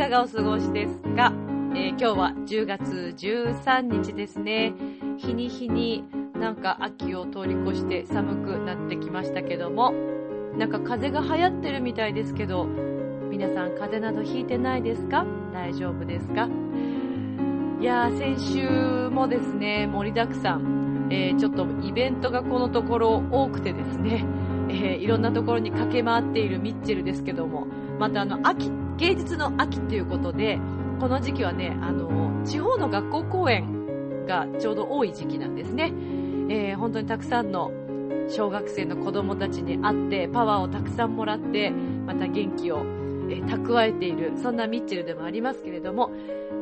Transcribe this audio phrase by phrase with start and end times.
[0.00, 1.30] いかがお過ごしですか、
[1.74, 4.72] えー今日は10月13日ですね。
[5.18, 9.92] 日に日になんか秋を通り越して寒くなってきましたけども、
[10.56, 15.26] なんか風が流行ってるみたいですけど、皆さん風邪などひいてないですか？
[15.52, 16.48] 大丈夫ですか？
[17.78, 24.24] いやー、先週もですね、盛りだくさん、えーちょっとイベントがこのところ多くてですね、
[24.70, 27.66] えーいろんなところに駆け回っているミッチェルですけども、
[27.98, 30.58] またあの、秋、芸術の秋ということで、
[31.00, 35.92] この時期はね、あの、地方の学校公演がちょうど多い時期なんですね。
[36.48, 37.70] えー本当にたくさんの
[38.28, 42.78] 小学生の子供たちに会って、パワーをたくさんもらって、また元気を、
[43.28, 46.10] えー蓄えている、そんなミッチェルでもありますけれども、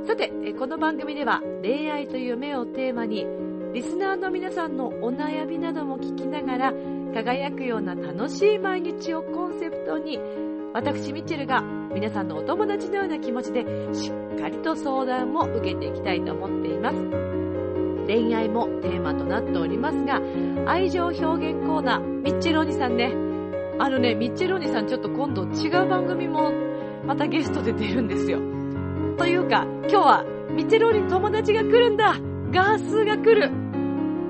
[0.06, 3.26] さて、えーこの番組では恋愛という夢をテーマに、
[3.72, 6.74] リスナーの皆さんのお悩みなども聞きながら、
[7.14, 10.18] 輝くような楽しい毎日をコンセプトに、
[10.74, 16.96] 私ミッチェルが皆さんのお友達のような気持ちでしっかりと相談を受けていきたいと思っています。
[18.06, 20.20] 恋愛もテーマとなっておりますが、
[20.66, 23.12] 愛情表現コーナー、ミッチェルお兄さんね。
[23.78, 26.52] あのね、ミッチェルお兄さんちょっと今度違う番組も
[27.06, 28.38] またゲストで出るんですよ。
[29.18, 32.16] というか、今日はミッチェルおに友達が来るんだ
[32.50, 33.50] ガースが来る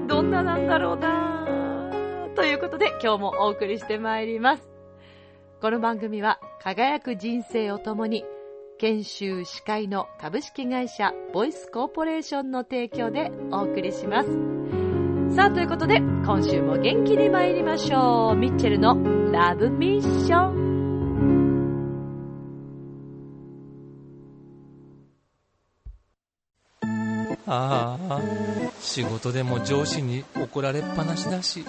[0.08, 4.67] どんななんだろうなということで今日もお送りしてまいります。
[5.60, 8.24] この番組は輝く人生を共に
[8.78, 14.28] 研修司会の株式会社ボイスコーポレーションの提供でお送りします。
[15.34, 18.36] さあということで今週も元気に参りましょう。
[18.36, 20.68] ミッチェルのラブミッション。
[27.48, 28.20] ああ、
[28.78, 31.64] 仕事でも上司に怒られっぱなしだし、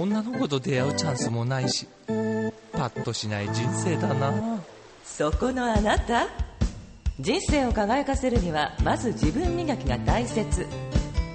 [0.00, 1.86] 女の子と出会うチャンスもないし、
[2.76, 4.62] パッとしない人生だな。
[5.04, 6.28] そこのあなた
[7.18, 10.66] 人生を輝かせるにはまず自分磨きが大切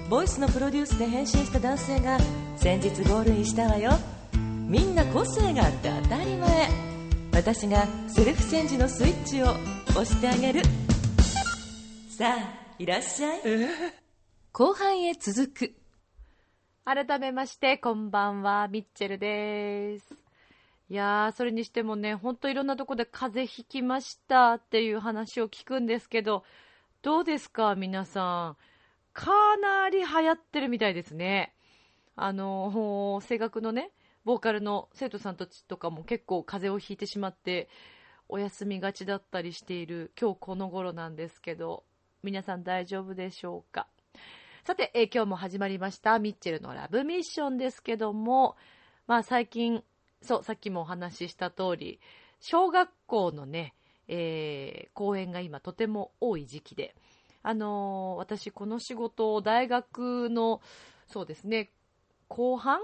[0.08, 2.18] ボイスのプロデュースで変身した男性が
[2.56, 3.90] 先日ゴールインしたわよ
[4.68, 6.68] みんな個性があって当たり前
[7.32, 9.46] 私がセルフチェンジのスイッチを
[9.90, 10.62] 押してあげる
[12.08, 13.40] さあいらっしゃい
[14.52, 15.74] 後半へ続く。
[16.84, 20.21] 改めまして、こんばんは、ミッチェルです。
[20.92, 26.44] いやー、それにしてもね、ほんといろんなとこで風邪ひきましたっていう話を聞くんですけど、
[27.00, 28.56] どうですか、皆さん。
[29.14, 31.54] かなり流行ってるみたいですね。
[32.14, 33.90] あのー声楽のね、
[34.26, 37.70] ボーカルの生徒さんたちとかも結構風邪をひいてしまって、
[38.28, 41.84] お休みがちだったりしている今日この頃なんですけど、
[42.22, 43.86] 皆さん大丈夫でしょうか
[44.64, 48.56] さて、えー今日も始まりました、ミッチェルのラブミッションですけども、
[49.06, 49.82] まあ最近、
[50.22, 52.00] そう、さっきもお話しした通り、
[52.40, 53.74] 小学校のね、
[54.08, 56.94] えー公演が今とても多い時期で、
[57.42, 60.60] あのー私この仕事を大学の、
[61.06, 61.70] そうですね、
[62.28, 62.80] 後半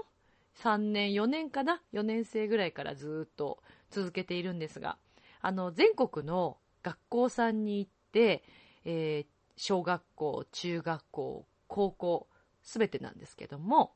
[0.55, 4.97] ?3 年、4年かな ?4 年生ぐらいからずっと続けているんですが、
[5.41, 8.43] あの、全国の学校さんに行って、
[8.85, 12.27] えー小学校、中学校、高校、
[12.63, 13.91] すべてなんですけども、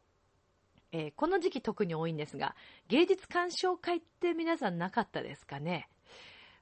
[0.93, 2.55] えーこの時期特に多いんですが、
[2.87, 5.89] 芸術鑑賞会って皆さんなかったですかね？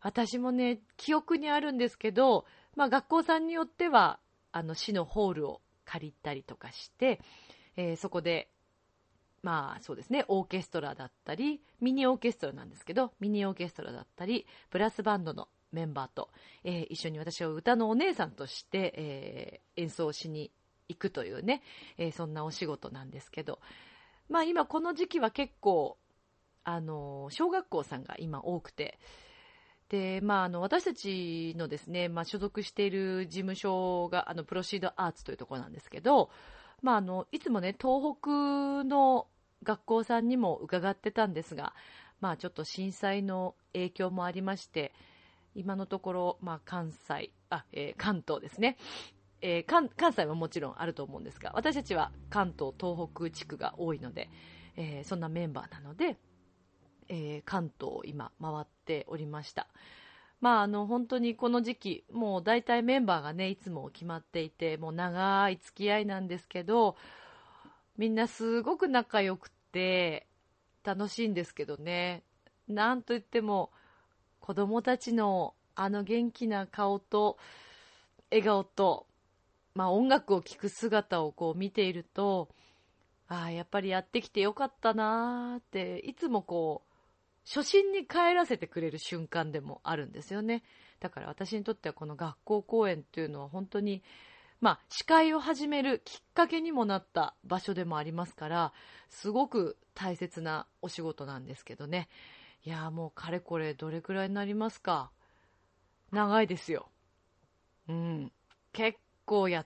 [0.01, 4.19] 私もね、記憶にあるんですけど、まあ学校さんによっては、
[4.51, 7.19] あの、市のホールを借りたりとかして、
[7.75, 8.49] えーそこで、
[9.43, 16.29] まあそうですね、オーケストラだったり、ミニオーケストラなんですけど、ミニオーケストラだったり、ブラスバンドのメンバーと、
[16.63, 20.51] えー一緒に私は歌のお姉さんとして、えー演奏しに
[20.89, 21.61] 行くというね、
[21.97, 23.59] えそんなお仕事なんですけど、
[24.31, 25.97] まあ今この時期は結構、
[26.63, 28.97] あの、小学校さんが今多くて、
[29.89, 36.29] で、まああの、私たちのですね、まあ所属している事務所が、あの、プロシードアーツというところなんですけど、
[36.81, 39.27] まああの、いつもね、東北の
[39.63, 41.73] 学校さんにも伺ってたんですが、
[42.21, 44.93] まあちょっと震災の影響もありまして、
[45.55, 48.77] 今のところ、まあ関西、あ、えー関東ですね。
[49.41, 54.29] えー関西はもちろんあると思うんですが、私たちは関東、東北地区が多いので、
[54.77, 56.17] えーそんなメンバーなので、
[57.09, 59.67] えー関東を今回っておりました。
[60.41, 66.97] まあ、あの、本当にこの時期、もう大体メンバーがね、いつも決まっていて、もう長い付き合いなんですけど、
[67.95, 70.25] みんなすごく仲良くて、
[70.83, 72.23] 楽しいんですけどね。
[72.67, 73.71] なんといっても、
[74.39, 77.37] 子供たちのあの元気な顔と、
[78.31, 79.05] 笑顔と、
[79.73, 82.49] まあ音楽を聴く姿をこう見ていると、
[83.27, 86.91] ああ、やっぱりやってきてよかったなーって、いつもこう、
[87.47, 90.63] 初心に帰らせてくれる瞬間でもあるんですよね。
[90.99, 94.03] だから私にとってはこの学校公演っていうのは本当に、
[94.59, 98.73] まあ、司会を始めるきっかけにもなった場所でもありますから、
[99.09, 102.09] すごく大切なお仕事なんですけどね。
[102.63, 105.09] いやもうかれこれどれくらいになりますか？
[106.11, 106.89] 長いですよ。
[107.89, 108.31] うん。
[108.71, 108.99] 結
[109.31, 109.65] 構や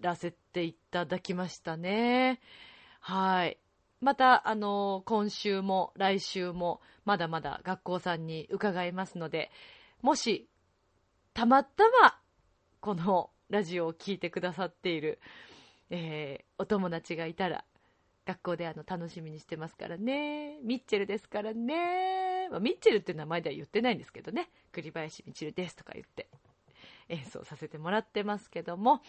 [0.00, 2.40] らせていただきましたね。
[2.98, 3.56] はい。
[4.00, 9.52] また、あの、今週も来週もまだまだ学校さんに伺いますので、
[10.02, 10.48] もし、
[11.34, 12.18] たまたま、
[12.80, 15.20] このラジオを聴いてくださっている、
[15.90, 17.64] えー、お友達がいたら、
[18.26, 20.58] 学校であの楽しみにしてますからね。
[20.62, 22.48] ミッチェルですからね。
[22.50, 24.50] まあ、ミッチェルって名前では言ってないんですけどね。
[24.72, 26.26] 栗林みちるですとか言って
[27.10, 29.02] 演奏させてもらってますけども、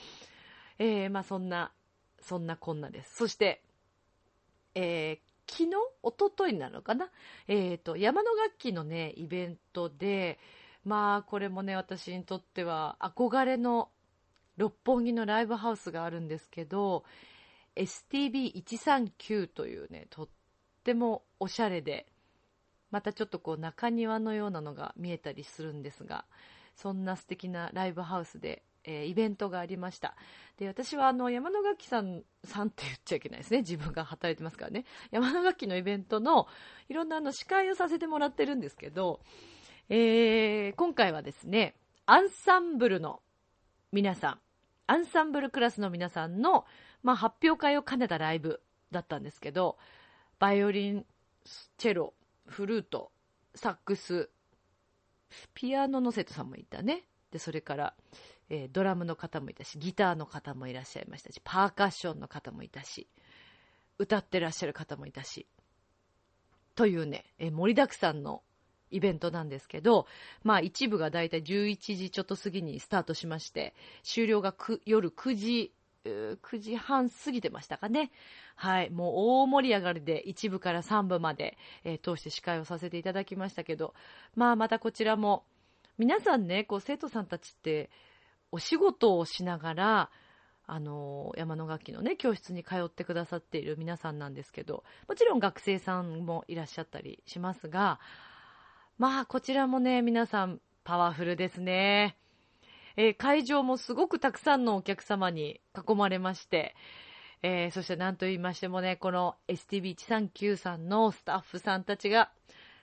[0.80, 1.71] えー、まあそんな、
[2.19, 3.15] そんなこんなです。
[3.15, 3.62] そして、
[4.75, 7.09] えー、昨日、おとといなのかな、
[7.48, 10.39] えーと、山の楽器のね、イベントで、
[10.83, 13.89] まあ、これもね、私にとっては憧れの
[14.57, 17.03] 六本木のライブハウスがあるんですけど、
[17.75, 20.27] STB139 というね、とっ
[20.83, 22.07] てもおしゃれで、
[22.89, 26.25] またちょっとこう中庭のようなのが見えたりするんですが、
[26.76, 30.16] そんな素敵なライブハウスでえー、イベントがありました。
[30.58, 33.60] で、私はあの、山野楽器さん、さんって言っちゃいけないですね。
[33.60, 34.86] 自分が働いてますからね。
[35.12, 36.48] 山野楽器のイベントの、
[36.90, 39.22] いろんなあの、司会をさせてもらってるんですけど、
[39.90, 41.76] えー、今回はですね、
[42.06, 43.22] アンサンブルの
[43.92, 44.40] 皆さん、
[44.88, 46.66] アンサンブルクラスの皆さんの、
[47.04, 49.78] まあ、発表会を兼ねたライブだったんですけど、
[50.40, 51.06] バイオリン、
[51.78, 52.14] チェロ、
[52.48, 53.12] フルート、
[53.54, 54.30] サックス、
[55.54, 57.06] ピアノの生徒さんもいたね。
[57.31, 57.94] で、それから、
[58.50, 63.07] えー、ドラムの方もいたし、ギターの方もいらっしゃいましたし、パーカッションの方もいたし、
[63.98, 65.48] 歌ってらっしゃる方もいたし、
[66.75, 68.44] というね、えー、盛りだくさんの
[68.92, 70.06] イベントなんですけど、
[70.44, 73.74] まあ一部がだいたい11時ちょっと過ぎにスタートしまして、
[74.04, 74.54] 終了が
[74.86, 75.74] 夜9時、
[76.09, 78.12] 9時半過ぎてましたかね。
[78.56, 78.89] はい。
[78.89, 83.94] もう大盛り上がりで1部から3部まで、えー、通して司会をさせていただきましたけど、
[84.36, 85.44] まあまたこちらも、
[85.98, 87.89] 皆さんね、こう生徒さんたちって、
[88.51, 90.09] お仕事をしながら、
[90.65, 98.00] あの、山の楽器のね、教室に通ってくださっている皆さんなんですけど、もちろん学生さんもいらっしゃったりしますが、
[98.98, 102.18] まあ、こちらもね、皆さんパワフルですね。
[102.98, 106.76] えー、会場もすごくたくさんのお客様に囲まれまして、
[107.44, 112.32] えー、そして何と言いましてもね、この STB139 さんのスタッフさんたちが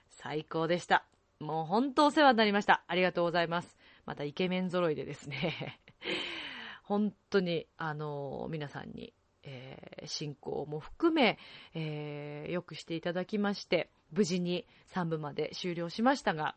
[0.09, 1.05] 最高でした。
[1.39, 2.83] もう本当お世話になりました。
[2.87, 3.77] ありがとうございます。
[4.05, 5.79] またイケメン揃いでですね
[6.83, 9.13] 本当に、あの皆さんに、
[9.43, 11.37] えー、進行も含め、
[11.73, 16.55] えー、よくしていただきまして、無事に3部まで終了しましたが、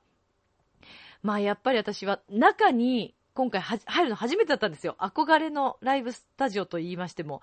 [1.23, 4.97] まあやっぱり私は中に今回入るの初めてだったんですよ。
[5.01, 7.43] 憧れのライブスタジオと言いましても、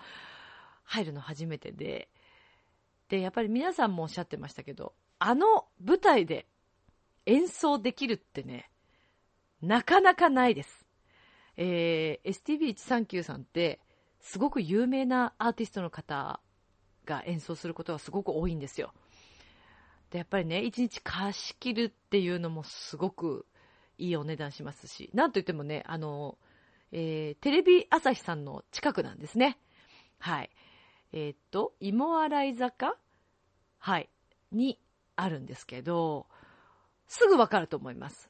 [0.84, 2.10] 入るの初めてで、
[3.10, 6.48] で、やっぱり皆さんもおっしゃってましたけど、あの舞台で
[7.25, 8.69] 演奏できるってね、
[9.62, 10.86] なかなかないです。
[11.58, 13.79] えー、STB139 さんって、
[14.22, 16.39] すごく有名なアーティストの方
[17.05, 18.93] が演奏することがすごく多いんですよ。
[20.12, 23.46] で、やっぱりね、一日貸し切るっていうのもすごく
[24.00, 26.38] いいお値段しますし、なんといってもね、あの、
[26.91, 29.60] えー、テレビ朝日さんの近くなんですね。
[30.18, 30.50] はい。
[31.12, 32.96] えー、っと、芋洗坂？
[33.77, 34.10] はい。
[34.51, 34.79] に
[35.15, 36.27] あるんですけど、
[37.08, 38.29] すぐわかると思います。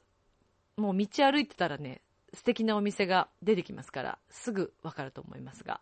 [0.76, 2.02] もう道歩いてたらね、
[2.34, 5.80] 素敵なお店が出てきますから、すぐわかると思いますが、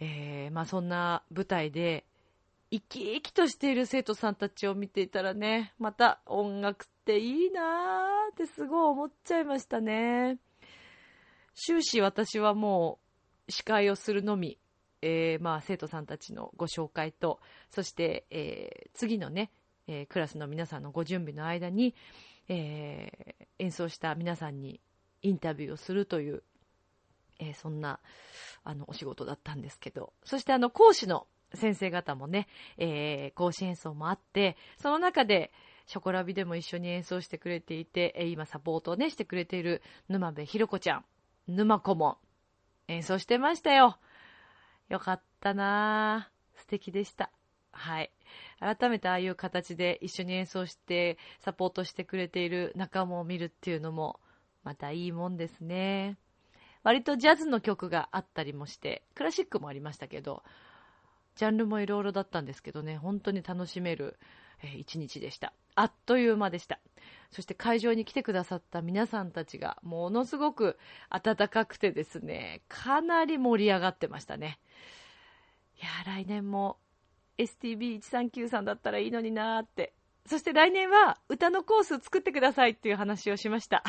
[0.00, 2.04] えー、まあそんな舞台で、
[2.72, 10.38] 生き生きとしている生徒さんたちを見ていたらね、また音楽っていいなーってすごい思っちゃいましたね。
[11.54, 12.98] 終始私はも
[13.46, 14.58] う司会をするのみ、
[15.02, 19.50] えー、まあ生徒さんたちのご紹介と、そして、えー、次のね、
[19.86, 21.94] えー、クラスの皆さんのご準備の間に、
[22.48, 24.80] えー、演奏した皆さんに
[25.20, 26.42] インタビューをするという、
[27.38, 28.00] えー、そんな
[28.64, 35.52] あのお仕事だったんですけど、そしてあの講師の先生方もね、えー、講師演奏もあって、その中で、
[35.86, 41.04] ショコラビでも一緒に演奏してくれていて、え今サポートをね、してくれている沼部ひろ子ちゃん、
[41.48, 42.18] 沼子も
[42.88, 43.98] 演奏してましたよ。
[44.88, 47.30] よかったなぁ素敵でした。
[47.72, 48.10] はい。
[48.60, 54.20] 改めてああいう形で一緒に演奏してサポートしてくれている仲間を見るっていうのも
[54.62, 56.16] またいいもんですね。
[56.82, 60.42] 割とジャズの曲があったりもして、クラシックもありましたけど、
[61.36, 64.18] ジャンルもいろいろだったんですけどね、本当に楽しめる、
[64.62, 65.52] えー一日でした。
[65.74, 66.78] あっという間でした。
[67.30, 74.58] そして会場に来てくださった皆さんたちがものすごく温かくてですね、かなり盛り上がってましたね。
[75.80, 76.76] いや、来年も
[77.38, 79.94] STB139 さんだったらいいのになーって。
[80.26, 83.82] そして来年は歌のコース作ってくださいっていう話をしました。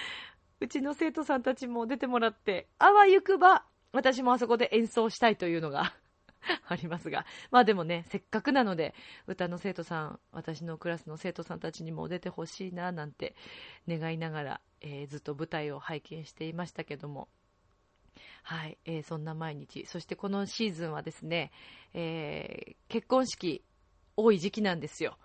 [0.60, 5.94] うちの生徒さんたちも出てもらって、あわゆくば、私もあそこで演奏したいというのが
[6.68, 7.26] ありますが。
[7.50, 8.94] まあでもね、せっかくなので、
[9.26, 13.34] 歌の生徒さん、私のクラスの生徒さんたちにも出てほしいな、なんて
[13.88, 17.28] 願いながら、えーずっと舞台を拝見していましたけども。
[18.42, 19.86] はい、えーそんな毎日。
[19.86, 21.52] そしてこのシーズンはですね、
[21.94, 23.64] えー結婚式
[24.16, 25.18] 多い時期なんですよ。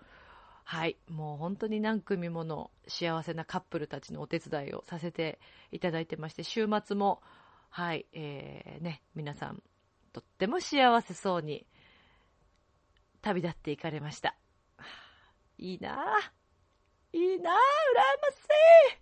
[0.64, 5.38] はい、もう本当に何組もの幸せなカップルたちのお手伝いをさせて
[5.70, 7.22] いただいてまして、週末も、
[7.70, 9.62] はい、えーね、皆さん、
[10.16, 11.66] とっても幸せそうに
[13.20, 14.34] 旅立っていかれました。
[15.58, 16.32] いいなあ。
[17.12, 17.52] いいなあ。
[17.52, 17.56] 羨
[18.22, 18.94] ましい。
[18.94, 18.98] っ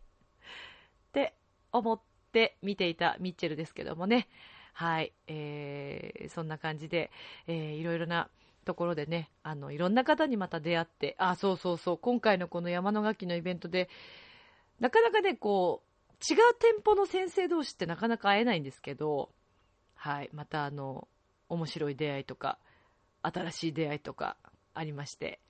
[1.13, 1.35] て
[1.71, 2.01] 思っ
[2.33, 4.27] て見ていたミッチェルですけどもね。
[4.73, 7.13] はい、えーそんな感じで、
[7.47, 8.29] えーいろいろな
[8.65, 13.89] ところでね、あの、いろんな方にまた出会って、あ、そうそうそう、今回のこの山の楽器のイベントで、
[14.81, 19.31] なかなかね、こう、違う店舗の先生同士ってなかなか会えないんですけど、
[20.05, 21.09] はい、またあの、
[21.49, 22.59] 面白い出会いとか、
[23.23, 24.37] 新しい出会いとか
[24.75, 25.41] ありまして、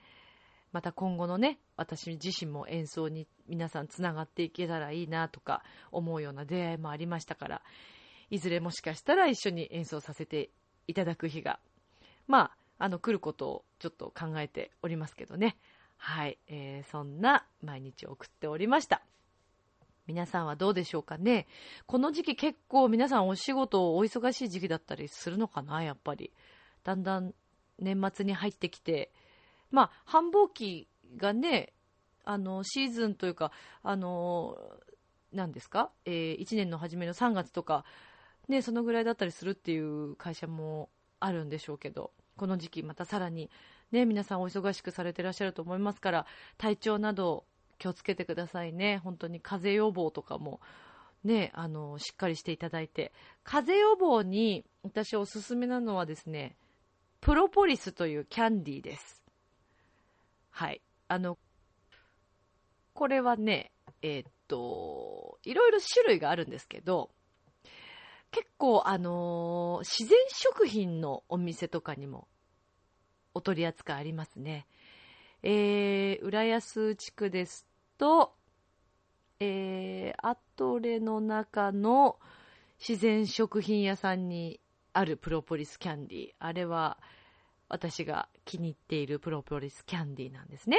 [0.70, 7.62] また今後のね、私自身も演奏に皆さんつながっていけたらいいなとか思うような出会いもありましたから、
[8.30, 10.50] いずれもしかしたら一緒に演奏させて
[10.87, 11.58] いただく日が、
[12.28, 15.56] まあ、あの、来ることをちょっと考えておりますけどね。
[15.96, 19.02] はい、えーそんな毎日を送っておりました。
[20.06, 21.46] 皆さんはどうでしょうかね。
[21.87, 26.32] この時期結構皆さんお仕事お忙しい時期だったりするのかなやっぱり。
[26.82, 27.34] だんだん
[27.78, 29.11] 年末に入ってきて、
[29.70, 31.73] まあ、繁忙期がね、
[32.25, 33.50] あの、シーズンというか、
[33.82, 34.56] あの、
[35.32, 35.90] 何ですか？
[36.04, 37.84] えー、1年の初めの3月とか、
[38.49, 43.50] ね、そのぐらいだったりするっていう会社もあるんでしょうけど、この時期またさらに、
[43.90, 46.26] ね、皆さんお忙しくされてらっしゃると思いますから、
[46.58, 47.44] 体調など
[47.78, 48.98] 気をつけてくださいね。
[48.98, 50.60] 本当に風邪予防とかも、
[51.22, 53.12] ね、あの、しっかりしていただいて。
[53.42, 56.56] 風邪予防に私おすすめなのはですね、
[57.20, 59.22] プロポリスというキャンディーです。
[60.50, 60.82] はい。
[61.08, 61.38] あの、
[62.92, 67.10] これはね、えーっと、いろいろ種類があるんですけど、
[68.30, 72.26] 結構あのー自然食品のお店とかにも
[73.32, 74.66] お取り扱いありますね。
[75.46, 77.66] えー、浦安地区です
[77.98, 78.32] と、
[79.40, 82.18] えー、アトレの中の
[82.78, 84.58] 自然食品屋さんに
[84.94, 86.30] あるプロポリスキャンディー。
[86.38, 86.96] あれは
[87.68, 90.78] 私が気に入っているプロポリスキャンディーなんですね。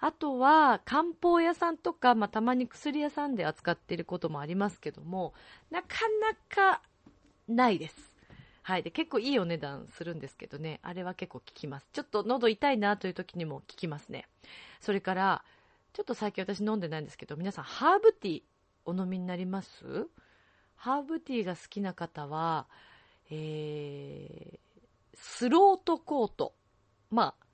[0.00, 5.32] あとは、漢方屋さんとか、まあ、たまに薬屋さんで扱っていることもありますけども、
[5.70, 5.88] なか
[6.20, 6.82] なか
[7.48, 8.17] ないです。
[8.68, 8.82] はい。
[8.82, 11.88] で、結構いいお値段するんですけどね、あれは結構効きます。
[11.90, 14.26] ちょっと喉痛いなという時にも効きますね。
[14.82, 15.42] それから、
[15.94, 18.42] ちょっと最近私飲んでないんですけど、皆さんハーブティー
[18.84, 20.08] お飲みになります？
[20.76, 22.66] ハーブティーが好きな方は、
[23.30, 24.58] えー、
[25.14, 26.52] スロートコート。
[27.10, 27.46] まあ、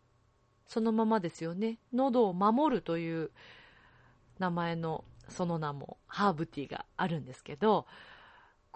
[0.67, 1.79] そのままですよね。
[1.93, 3.31] 喉を守るという
[4.41, 7.87] 名前の、その名も、ハーブティーがあるんですけど、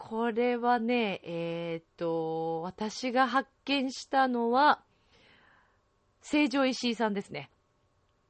[0.01, 4.81] これはね、えーっと、私が発見したのは、
[6.23, 7.51] 成城石井さんですね。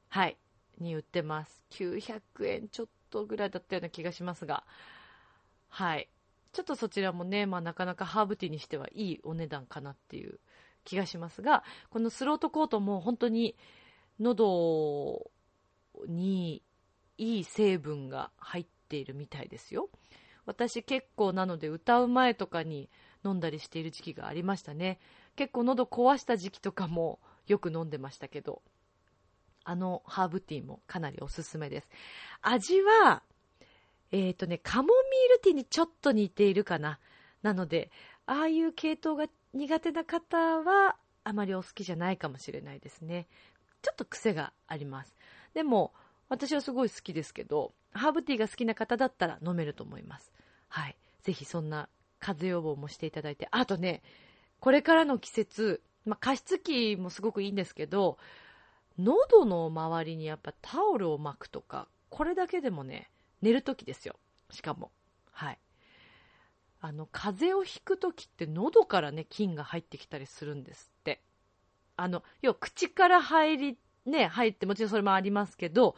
[0.09, 0.39] はい。
[0.79, 1.63] に売ってます。
[1.71, 4.65] 900円ちょっとぐらいだったような気がしますが、
[5.69, 6.09] はい。
[6.53, 10.41] ちょっとそちらもね、まあなかなかハーブティーにしてはいいお値段かなっていう
[10.85, 13.57] 気がしますが、このスロートコートも本当に
[14.19, 15.31] 喉
[16.09, 16.63] に
[17.19, 19.91] いい成分が入っているみたいですよ。
[20.49, 22.88] 私結構なので歌う前とかに
[23.23, 24.99] 飲んだりしている時期がありましたね。
[25.37, 28.62] 結構喉壊した時期とかも よく飲んでましたけど、
[29.62, 31.90] あのハーブティーもかなりおすすめです。
[32.40, 33.23] 味は、
[34.11, 36.99] えっ、とね、カモミールティーにちょっと似ているかな。
[37.43, 37.90] なので、
[38.25, 43.28] ああいう系統が苦手な方はあまりお好きじゃないかもしれないですね。
[43.83, 45.14] ちょっと癖があります。
[45.52, 45.93] でも、
[46.31, 50.33] 私はすごい好きですけど、ハーブティーが好きな方だったら飲めると思います。
[50.69, 50.97] はい。
[51.23, 53.49] ぜひそんな風邪予防もしていただいて。
[53.51, 54.03] あとね、
[54.61, 58.19] これからの季節、まあ、加湿器もすごくいいんですけど、
[58.99, 63.11] 喉の周りにやっぱタオルを巻くとか、これだけでもね、
[63.43, 64.17] 寝るときですよ。
[64.51, 64.91] しかも。
[65.31, 65.59] はい。
[66.81, 71.23] あの、風邪をひくときって喉からね、菌が入ってきたりするんですって。
[71.97, 75.97] あの、要は口から入り、ね、入ってもちろんそれもありますけど、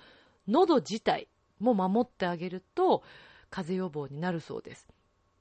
[0.48, 3.02] 喉自体も守ってあげると、
[3.50, 4.88] 風邪予防になるそうです。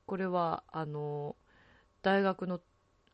[0.05, 1.35] これは、あの、
[2.01, 2.61] 大学の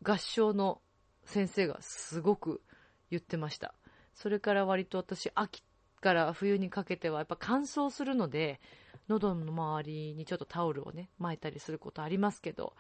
[0.02, 0.82] 合唱の
[1.26, 2.62] 先生がすごく
[3.10, 3.74] 言ってました。
[4.14, 5.64] それから割と私、秋
[6.02, 8.62] から冬にかけてはやっぱ乾燥するので、
[9.08, 12.74] 喉の周りにちょっとタオルをね、巻いたりすることありますけど、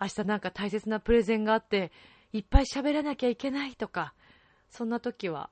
[0.00, 1.92] 明日なんか大切なプレゼンがあって、
[2.32, 4.14] いっぱい喋らなきゃいけないとか、
[4.70, 5.50] そんな時は、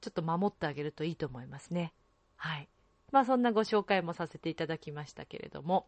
[0.00, 1.94] ちょっと守ってあげるといいと思いますね。
[2.36, 2.68] はい。
[3.14, 5.86] まあそんなご紹介もさせていただきましたけれども、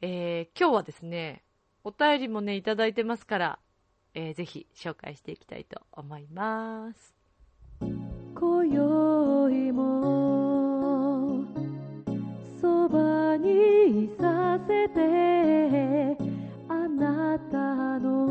[0.00, 1.42] えー、今日はですね、
[1.84, 3.58] お便りもね、いただいてますから、
[4.14, 7.14] えー、ぜひ紹介していきたいと思います。
[8.34, 11.44] 今宵も
[12.58, 16.16] そばにいさせて
[16.70, 18.23] あなたの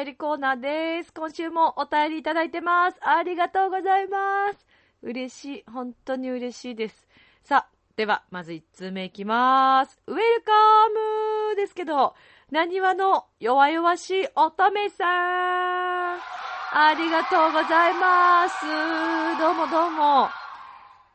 [0.00, 4.66] 便りコーナーです今週もお便りいただいてますありがとうございます
[5.02, 7.06] 嬉しい本当に嬉しいです
[7.44, 10.52] さあではまず1通目いきますウェルカ
[11.50, 12.14] ムですけど
[12.50, 16.18] なにわの弱々しい乙女さん。
[16.72, 18.64] ありがとうございます。
[19.38, 20.28] どうもどうも。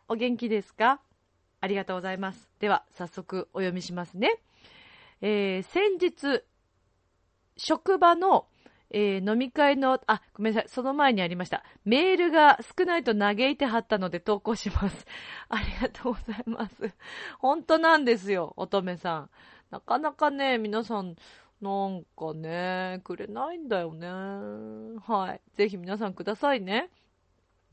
[0.08, 1.02] お元気ですか？
[1.60, 2.50] ありがとうございます。
[2.60, 4.38] では、早速お読みしますね。
[5.22, 6.44] えー、先日、
[7.58, 8.48] 職場の、
[8.92, 11.64] えー、飲み会の、あ、ごめんなさい、その前にありました。
[11.84, 15.06] メールが少ないと嘆いてはったので投稿します。
[15.50, 16.94] ありがとうございます。
[17.40, 19.30] 本当なんですよ、乙女さん。
[19.72, 21.16] なかなかね、皆さん、
[21.62, 24.08] なんかね、くれないんだよね。
[25.06, 25.42] はい。
[25.56, 26.90] ぜひ皆さんくださいね。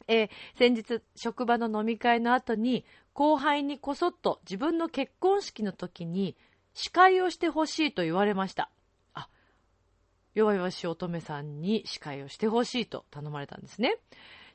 [0.09, 6.37] えー、先日、職場の飲み会の後に、後輩にこそっと自分の結婚式の時に、
[6.75, 8.71] 司会をしてほしいと言われました。
[10.35, 13.97] 弱々しい乙女さんに司会をしてほしいと頼まれたんですね。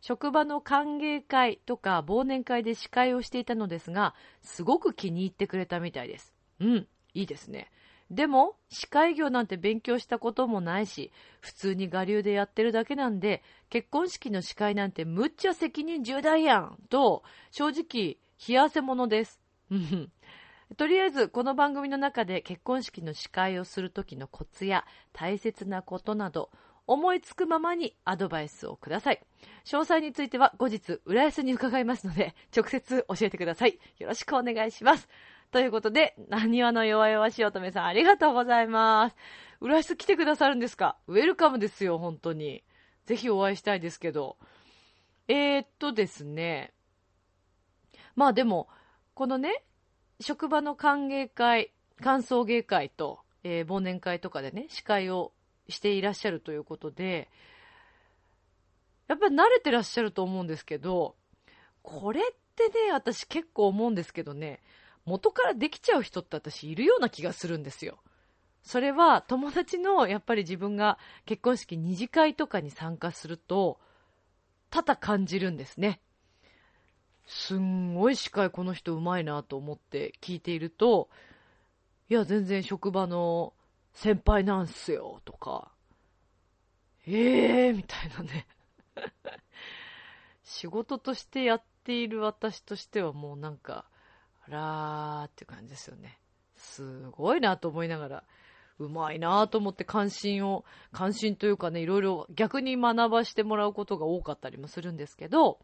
[0.02, 6.34] 職場の歓迎会とか忘年会で司会をしていたのですが、すごく気に入ってくれたみたいです。
[6.60, 6.88] うん。
[7.14, 7.72] いいですね。
[8.10, 11.12] でも、司会業なんて勉強したこともないし、
[11.42, 19.42] 普通に我流でやってるだけなんで、結婚式の司会なんてむっちゃ責任重大やんと、正直、冷や汗者です。
[19.70, 20.12] うん
[20.76, 26.52] とりあえず、この番組の中で結婚式の司会をするときのコツや大切なことなど、
[26.86, 29.22] 思いつくままにアドバイスをください。
[29.66, 33.80] 詳細については後日、浦安に伺いますので、直接教えてください。
[33.98, 35.08] よろしくお願いします。
[35.52, 39.16] ということで、なにわの弱々しい乙女さんありがとうございます。
[39.62, 40.98] 浦安来てくださるんですか？
[41.08, 42.64] ウェルカムですよ、本当に。
[43.06, 44.38] ぜひお会いしたいですけど。
[45.30, 46.74] えー、っとですね。
[48.16, 48.68] まあでも、
[49.14, 49.64] このね、
[50.20, 55.32] 職場の歓迎会、歓送迎会と、えー、忘年会とかでね、司会を
[55.70, 57.30] していらっしゃるということで、
[59.08, 61.16] やっぱり慣れてらっしゃると思うんですけど、
[61.82, 62.24] これっ
[62.56, 64.62] てね、私結構思うんですけどね、
[65.06, 68.00] 元からできちゃう人って私いるような気がするんですよ。
[68.64, 73.80] それは友達のやっぱり自分が結婚式二次会とかに参加すると
[74.70, 76.02] 多々感じるんですね。
[77.28, 81.10] すんごい司会この人うまいなと思って聞いていると、
[82.10, 83.54] いや全然職場の
[83.94, 85.72] 先輩なんすよとか、
[87.06, 88.48] ええー、みたいなね。
[90.44, 93.86] 仕事としてやっている私としてはもうなんか、
[94.46, 96.20] あらーって感じですよね。
[96.56, 98.24] すごいなと思いながら、
[98.80, 105.60] うまいなと思って関心を、関心というかね、いろいろ逆に学ばしてもらうことが多かったりもするんですけど、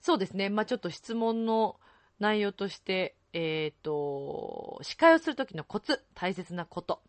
[0.00, 1.78] そうですね、まあちょっと質問の
[2.18, 7.02] 内容として、えっ、ー、と、司会をするときのコツ、大切なこと。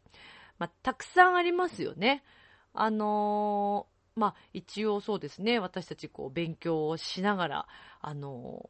[0.57, 2.23] まあ、たくさんありますよね。
[2.73, 7.67] あのー、まあ、一応そうですね、私たちこう勉強をしながら、
[8.01, 8.69] あの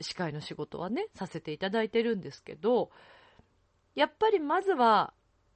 [0.00, 2.90] 司会の仕事はね、させていただいてるんですけど、
[3.94, 5.14] やっぱりまずは、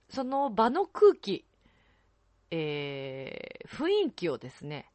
[0.08, 1.46] その場の空気、
[2.50, 4.90] えー、雰囲気をですね、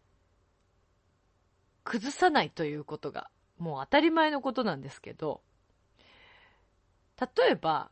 [1.89, 5.41] 崩さないということが、もう当たり前のことなんですけど、
[7.19, 7.89] 例えば、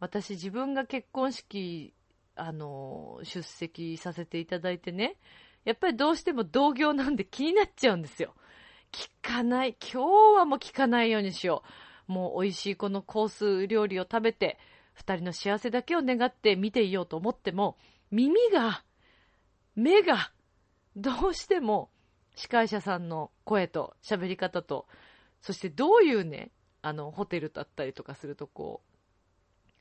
[0.00, 1.94] 私自分が結婚式、
[2.36, 5.16] あの、出席させていただいてね、
[5.64, 8.34] やっぱりどうしても同業なんで気になっちゃうんですよ。
[8.92, 9.78] 聞かない。
[9.80, 11.62] 今日はもう聞かないようにしよ
[12.08, 12.12] う。
[12.12, 14.58] もう美味しいこのコース料理を食べて、
[14.92, 17.78] 二人の幸せだけを願って見ていようと思っても、
[18.10, 18.84] 耳が、
[19.74, 20.32] 目が、
[20.96, 21.91] どうしても
[22.34, 24.86] 司会者さんの声と喋り方と、
[25.40, 26.50] そしてどういうね、
[26.82, 28.82] あの、ホテルだったりとかすると、こ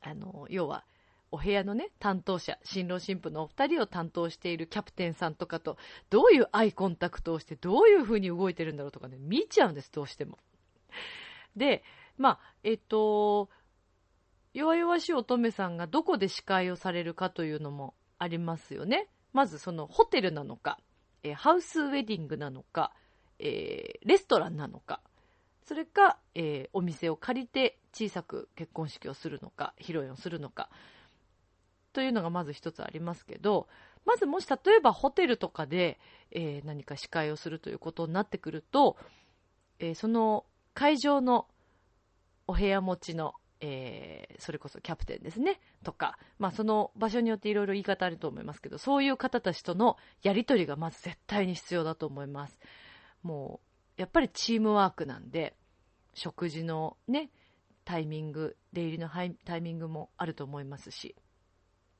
[0.03, 0.85] う、あの、要は、
[1.33, 5.77] お部屋のね、担当者、新郎新婦のお二人を担当しているキャプテンさんとかと、
[6.09, 10.37] どういうアイコンタクトをして、どういう風に動いてるんだろうとかね、見ちゃうんです、どうしても。
[11.55, 11.83] で、
[12.17, 13.49] まあ、えっと、
[14.53, 19.07] 弱々しい乙女さんがどこで司会をされるかというのもありますよね。
[19.31, 20.77] まずそのホテルなのか、
[21.23, 22.91] えー、ハウスウェディングなのか、
[23.39, 25.01] えー、レストランなのか、
[25.63, 30.69] それか、えー、お店を借りて小さく結婚式をするのか、披露宴をするのか、
[31.93, 33.67] というのがまず一つありますけど、
[34.05, 35.99] まずもし例えばホテルとかで、
[36.31, 38.97] えー、何か司会をするということになってくると、
[39.79, 41.47] えー、その会場の
[42.47, 52.59] お部屋持ちの、えー、それこそキャプテンですね、とか、まあその場所によっていろいろ言い方あると思いますけど、そういう方たちとのやりとりがまず絶対に必要だと思います。
[53.21, 53.61] も
[53.97, 55.55] う、やっぱりチームワークなんで、
[56.13, 57.29] 食事のね、
[57.85, 61.15] タイミング、出入りのタイミングもあると思いますし、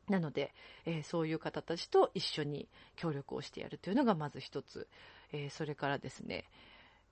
[0.10, 0.54] なので、
[0.86, 4.88] えー、そういう方たちと一緒に協力をしてやるというのがまず一つ、
[5.32, 6.46] えー、それからですね、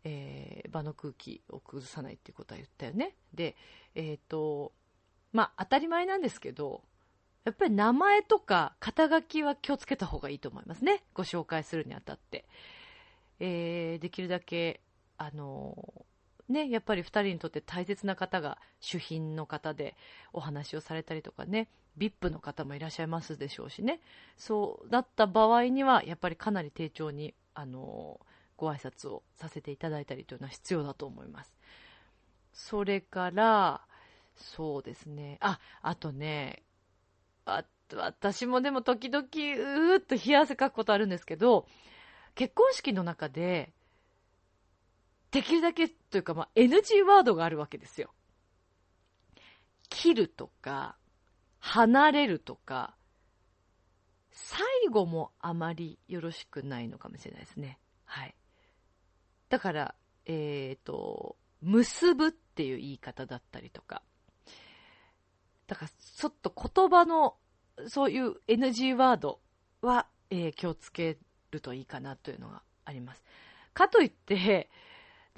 [0.04, 3.16] えー、場の空気を崩さないっていうことは言ったよね。
[3.34, 3.56] で、
[3.96, 4.72] えっ、と、
[5.34, 6.84] まあ当たり前なんですけど、
[7.46, 11.04] やっぱり名前とか肩書きは気をつけた方がいいと思いますね。
[11.14, 12.46] ご紹介するにあたって。
[13.40, 14.82] えー、できるだけ、
[15.18, 16.06] あの
[16.50, 19.96] ね、やっぱり2人にとって大切な方が主賓の方で
[20.34, 24.02] お話をされたりとかね、VIP の方もいらっしゃいますでしょうしね、
[24.38, 28.20] そうだった場合には、やっぱりかなり丁重に、あの
[28.60, 31.58] ご挨拶をさせていただいたりというのは必要だと思います。
[32.52, 33.86] それから、
[34.36, 36.64] そうですね、あ、あとね、
[37.46, 37.64] あ
[37.96, 41.68] 私もでも時々、うーっと冷や汗かくことあるんですけど、
[42.36, 43.72] 結婚式の中で、
[45.32, 48.14] できるだけというか、まあ、NG ワードがあるわけですよ。
[49.90, 50.98] 切るとか、
[51.60, 52.96] 離れるとか、
[54.32, 57.80] 最後もあまりよろしくないのかもしれないですね。
[58.06, 58.36] はい。
[59.50, 64.02] だから、えっ、ー、と、結ぶっていう言い方だったりとか。
[65.68, 67.36] だから、ちょっと言葉の、
[67.88, 69.40] そういう NG ワード
[69.82, 71.18] は、えー、気をつけ
[71.52, 73.24] るといいかなというのがあります。
[73.74, 74.70] かといって、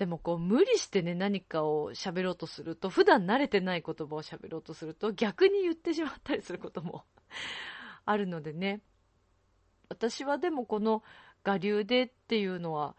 [0.01, 7.03] でもこう無理してね何かを喋ろうとすると普段慣れてない言葉を喋ろうとすると逆に言ってしまったりすることも
[8.05, 8.81] あるのでね
[9.89, 11.03] 私はでもこの
[11.45, 12.95] 我流でっていうのは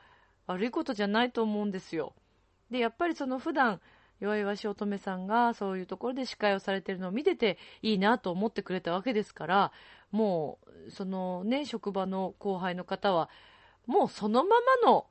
[0.46, 2.14] 悪いことじゃないと思うんですよ
[2.70, 3.81] でやっぱりその普段
[4.20, 9.72] 弱々し乙女さんがそういうところで司会をされてるのを見てていいなと思ってくれたわけですから
[10.11, 13.28] もうそのね職場の後輩の方は
[13.87, 15.07] もうそのままの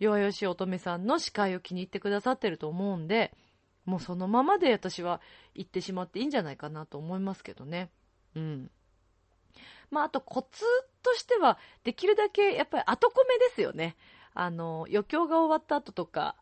[0.00, 3.32] 弱々しい乙女さんの司会を気に入ってくださってると思うんで、
[3.84, 5.20] もうそのままで私は
[5.54, 7.90] 行ってしまっていいんじゃないかなと思いますけどね。
[8.34, 8.70] うん。
[9.90, 10.64] まあ、あとコツ
[11.02, 13.96] としては、できるだけやっぱり後込めですよね。
[14.34, 16.36] あの、余興が終わった後とか、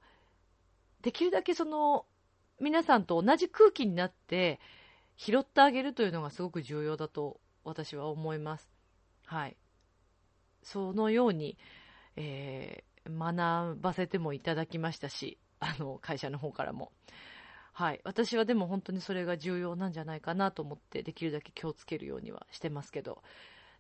[1.03, 2.07] できるだけその、
[2.61, 4.59] 皆さんと同じ空気になって
[5.16, 8.68] 拾ってあげるというのがすごく重要だと私は思います。
[9.27, 9.57] はい。
[10.62, 11.57] そのように、
[12.16, 16.92] え学ばせてもいただきましたし、あの、会社の方からも。
[17.72, 18.01] はい。
[18.05, 23.22] 私はでも本当にそれが重要なんじゃないかなと思って、できるだけ気をつけるようにはしてますけど。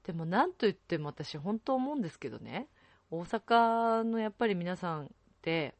[0.04, 2.68] でも何と言っても私本当思うんですけどね、
[3.10, 5.08] 大阪のやっぱり皆さんっ
[5.42, 5.74] て、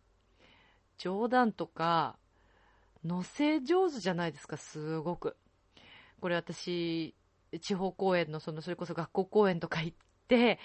[0.97, 2.17] 冗談とか、
[3.05, 5.37] 乗せ上手じゃないですか、すごく。
[6.21, 7.15] これ私、
[7.61, 10.59] 地方公演の、その、それこそ学校公演とか行って、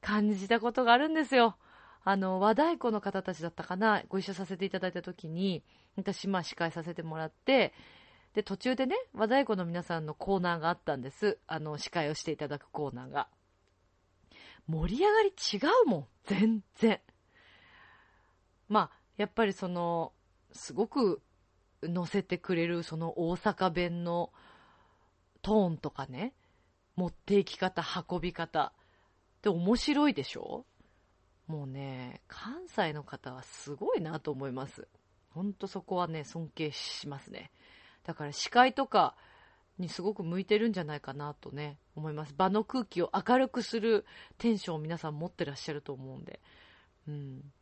[0.00, 1.56] 感じたことがあるんですよ。
[2.04, 5.62] あの、和太鼓の方たちだったかな、ご一緒させていただいた時に、
[5.96, 7.74] 私、まあ、司会させてもらって、
[8.34, 11.38] で、途中でね、和太鼓の皆さんのコーナーがあったんです。
[11.46, 13.28] あの、司会をしていただくコーナーが。
[14.68, 16.06] 盛り上がり違うもん。
[16.24, 17.00] 全然。
[18.68, 20.12] まあ、やっぱりその、
[20.52, 21.22] すごく
[21.82, 24.30] 乗せてくれる、その大阪弁の
[25.42, 26.34] トーンとかね、
[26.96, 28.72] 持っていき方、運び方。
[29.42, 30.66] で、面白いでしょ？
[31.46, 34.86] もうね、関西の方はすごいなと思います。
[35.30, 37.50] ほんとそこはね、尊敬しますね。
[38.04, 39.14] だから司会とか
[39.78, 42.34] にすごく向いてるんじゃないかなとね、思います。
[42.36, 44.06] 場の空気を明るくする
[44.38, 46.40] テンションを皆さん持ってらっしゃると思うんで。
[47.06, 47.52] うん。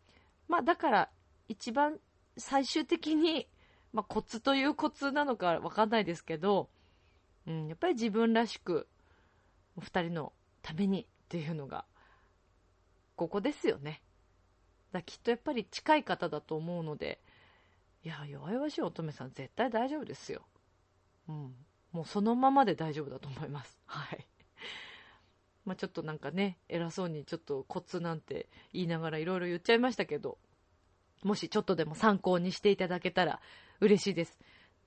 [0.48, 1.08] まあだから、
[1.48, 1.98] 一番
[2.36, 3.48] 最終的に、
[3.92, 6.68] まあコツというコツなのかわかんないですけど、
[7.46, 8.86] うん、やっぱり自分らしく、
[9.76, 11.84] お二人のためにっていうのが
[13.16, 14.02] ここですよね。
[14.92, 17.18] だきっとやっぱり近い方だと思うので、
[18.04, 20.42] いや、弱々しい乙女さん絶対大丈夫ですよ。
[21.28, 21.54] うん。
[21.96, 23.78] もうそのままで大丈夫だと思います。
[23.86, 24.26] はい。
[25.64, 30.36] まあ、ちょっとなんかね、偉そうにちょっとコツなんて言いながらいろいろ言っちゃいましたけど、
[31.22, 33.40] もしちょっとでも参考にしていただけたら
[33.80, 34.38] 嬉しいです。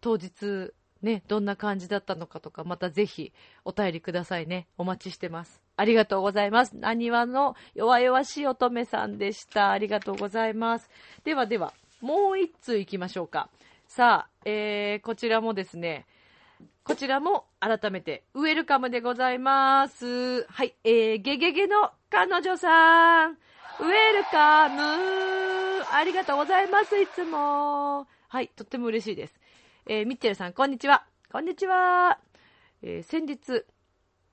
[0.02, 3.34] 当日、ね、どんな感じだったのかとか、またぜひ
[3.66, 4.68] お便りくださいね。
[4.78, 5.64] お待ちしてます。
[5.78, 6.78] ありがとうございます。
[6.78, 9.72] なにわの弱々しい乙女さんでした。
[9.72, 10.92] ありがとうございます。
[11.24, 13.50] ではでは、もう一通行きましょうか。
[13.88, 16.06] さあ、えー、こちらもですね、
[16.84, 20.44] こちらも改めてウェルカムでございます。
[20.46, 23.32] はい、えー、ゲゲゲの彼女さん。
[23.32, 24.82] ウェルカム
[25.92, 28.08] ありがとうございます、いつも。
[28.28, 29.40] はい、とっても嬉しいです。
[29.86, 31.06] えー、ミッチェルさん、こんにちは。
[31.32, 32.20] こんにちは。
[32.82, 33.64] えー、先日、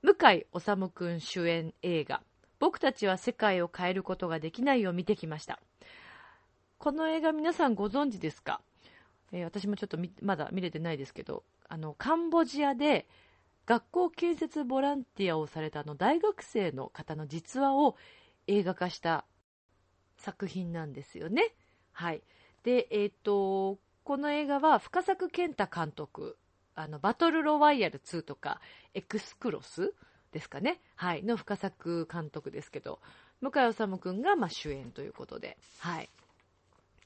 [0.03, 2.23] 向井治くん主演映画、
[2.59, 5.61] 僕たちは世界を変えることができないを見てきました。
[6.79, 8.61] この映画皆さんご存知ですか、
[9.33, 13.07] えー、私もちょっとまだ見れてないですけど、あの、カンボジアで
[13.67, 17.97] 学校建設ボランティアをされたあの大学生の方の実話を
[18.47, 19.25] 映画化した
[20.17, 21.55] 作品なんですよね。
[21.93, 22.23] はい。
[22.63, 26.39] で、えっ、ー、と、この映画は深作健太監督、
[26.75, 28.61] あの、バトルロワイヤル2とか、
[28.95, 29.95] エクスクロス
[30.31, 30.81] ですかね。
[30.95, 31.25] はい。
[31.25, 33.01] の深作監督ですけど、
[33.41, 36.09] 向井治君が、まあ、主演ということで、はい。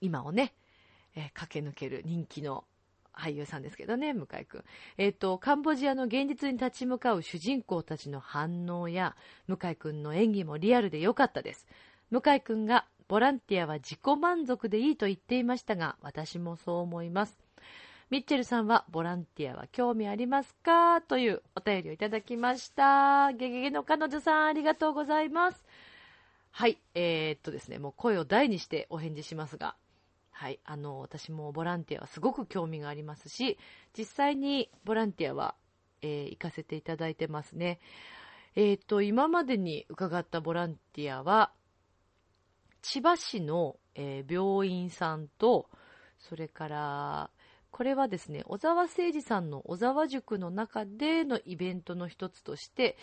[0.01, 0.55] 今をね、
[1.15, 2.65] えー、駆け抜ける人気の
[3.13, 4.65] 俳優さんですけどね、向井くん。
[4.97, 11.67] えっ、ー、と、カンボジアの現実に立ち向かう主人公たちの反応や、向井くんの演技もリアルで良かったです。
[12.11, 17.37] 向井くんが、ボランティアは自己満足でいいと言っていましたが、私もそう思います。
[18.09, 21.01] ミッチェルさんは、ボランティアは興味ありますか？
[21.03, 23.33] というお便りをいただきました。
[23.33, 25.65] ゲゲゲの彼女さん、ありがとうございます。
[26.53, 29.77] はい、えー、っとですね、もう声を大にしてお返事しますが、
[30.41, 33.59] はい、あの、私もボランティアはすごく興味がありますし、
[33.95, 35.55] 実際にボランティアは、
[36.01, 37.79] えー、行かせていただいてますね。
[38.57, 41.53] えっ、ー、と、今までに伺ったボランティアは、
[42.81, 45.69] 千葉市の、えー、病院さんと、
[46.19, 47.31] それから、
[47.71, 52.97] これはですね、小沢誠二さんの小沢塾の中でのイベントの一つとして、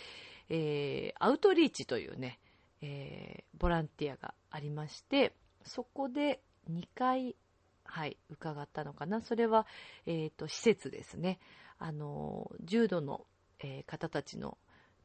[0.50, 2.40] えー、アウトリーチというね、
[2.82, 7.36] えー、ボランティアがありまして、そこで、2回、
[7.84, 9.22] はい、伺ったのかな。
[9.22, 9.66] それは、
[10.06, 11.40] えっ、ー、と、施設ですね。
[11.80, 13.26] あの、重度の、
[13.60, 14.58] えー、方たちの、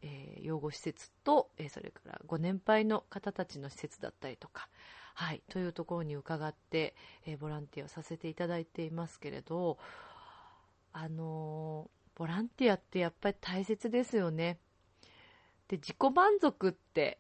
[0.03, 4.68] えー、養護施設と、えそれからご年配の方たちの施設だったりとか、
[5.14, 6.94] はい、というところに伺って、
[7.27, 9.79] えボランティアをさせていただいていますけれど、
[10.92, 14.59] あのボランティアってやっぱり大切ですよね。
[15.68, 17.18] で、自己満足って、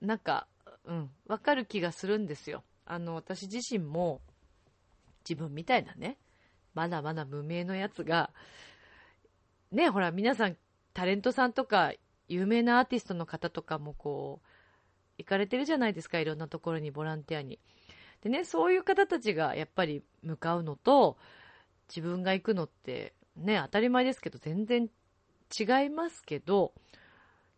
[0.00, 0.46] なんか、
[0.84, 2.64] うん、わかる気がするんですよ。
[2.90, 4.20] あの、私自身も、
[5.20, 6.16] 自分みたいなね、
[6.74, 8.30] まだまだ無名のやつが、
[9.70, 10.56] ね、ほら、皆さん、
[10.92, 11.92] タレントさんとか、
[12.26, 14.46] 有名なアーティストの方とかもこう、
[15.18, 17.60] 行かれてるじゃないですか、いろんなところにボランティアに。
[18.22, 21.16] でね、そういう方たちがやっぱり向かうのと、
[21.88, 24.90] 自分が行くのって、ね、当たり前ですけど、全然
[25.56, 26.72] 違いますけど、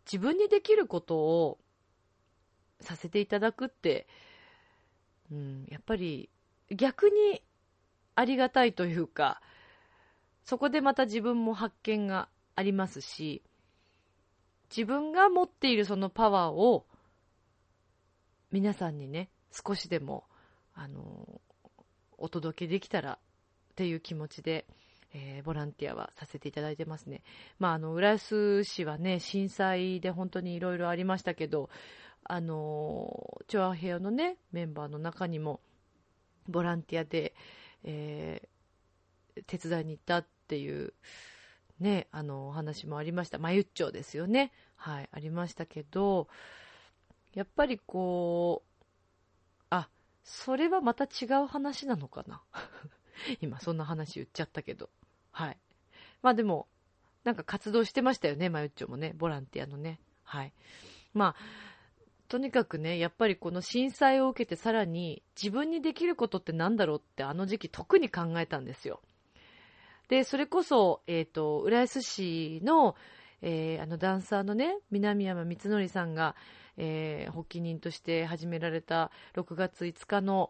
[0.05, 1.57] 自分にできることを
[2.81, 4.05] させていただくって、
[5.33, 6.29] うん、やっぱり
[6.71, 7.41] 逆に
[8.15, 9.41] ありがたいというか、
[10.43, 13.41] そこでまた自分も発見がありますし、
[14.69, 16.85] 自分が持っているそのパワーを
[18.51, 20.25] 皆さんにね、少しでも、
[20.75, 21.41] あの、
[22.17, 23.17] お届けできたらっ
[23.75, 24.67] ていう気持ちで、
[25.15, 27.23] えー、ボランティアはさせていただいてますね。
[27.57, 31.69] まあ、あの、浦安市はね、震災で本当にいろいろありましたけど、
[32.25, 35.61] あの、チョアヘアのね、メンバーの中にも、
[36.47, 37.33] ボランティアで、
[37.83, 40.93] えー、手伝いに行ったっていう、
[41.79, 43.39] ね、あの、お話もありました。
[43.39, 44.51] まゆっちょですよね。
[44.75, 46.27] はい、ありましたけど、
[47.33, 49.89] やっぱりこう、あ、
[50.23, 52.41] それはまた違う話なのかな。
[53.41, 54.89] 今、そんな話言っちゃったけど。
[55.31, 55.57] はい。
[56.21, 56.67] まあでも、
[57.23, 59.99] なんか活動してましたよね、まゆっちょもね、ボランティアのね。
[60.23, 60.53] はい。
[61.13, 61.35] まあ、
[62.33, 69.01] とにかくね、やっぱりこの震災を受けてさらに自分にできることって何だろうってあの時期特に考えたんですよ。
[70.07, 72.95] で、それこそ、えっ、ー、と、浦安市の、
[73.43, 76.35] えー、あのダンサーのね、南山光則さんが、
[76.77, 80.49] えー、発起人として始められた6月5日の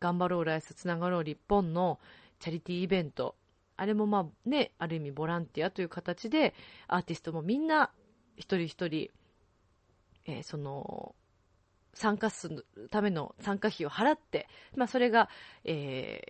[0.00, 2.00] 頑張ろう浦安つながろう日本の
[2.38, 3.34] チャリティーイベント。
[3.78, 6.52] あれもまあね、ある意味ボランティアという形で
[6.86, 7.90] アーティストもみんな
[8.36, 9.08] 一人一人
[10.26, 11.14] えー、その、
[11.94, 15.28] 参加するための参加費を払って、まあ、それが、
[15.64, 16.22] え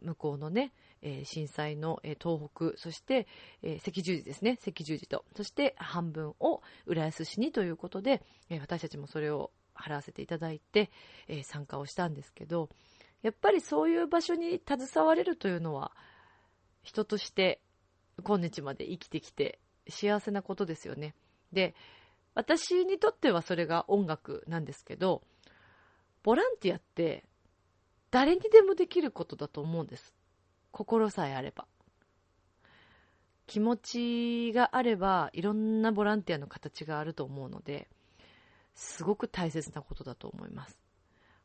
[0.00, 0.72] ー、向こうのね、
[1.02, 3.26] えー、震災の、え、東北、そして、
[3.62, 10.90] え赤十字ですね、赤十字と、そして半分を浦安市にということで、え私たちもそれを払わせていただいて、
[11.28, 12.70] え参加をしたんですけど、
[13.22, 15.92] やっぱりそういう場所に携われるというのは、
[16.82, 17.60] 人として
[18.24, 21.14] 今日まで生きてきて幸せなことですよね。
[21.52, 21.74] で、
[22.36, 25.22] 私にとってはそれが音楽なんですけど、
[26.22, 27.24] ボランティアって
[28.10, 30.14] 誰にでもできることだと思うんです。
[30.70, 31.66] 心さえあれば。
[33.46, 33.76] 気持
[34.50, 37.88] ちがあればいろんなボランティアの形があると思うので、
[38.74, 40.78] すごく大切なことだと思います。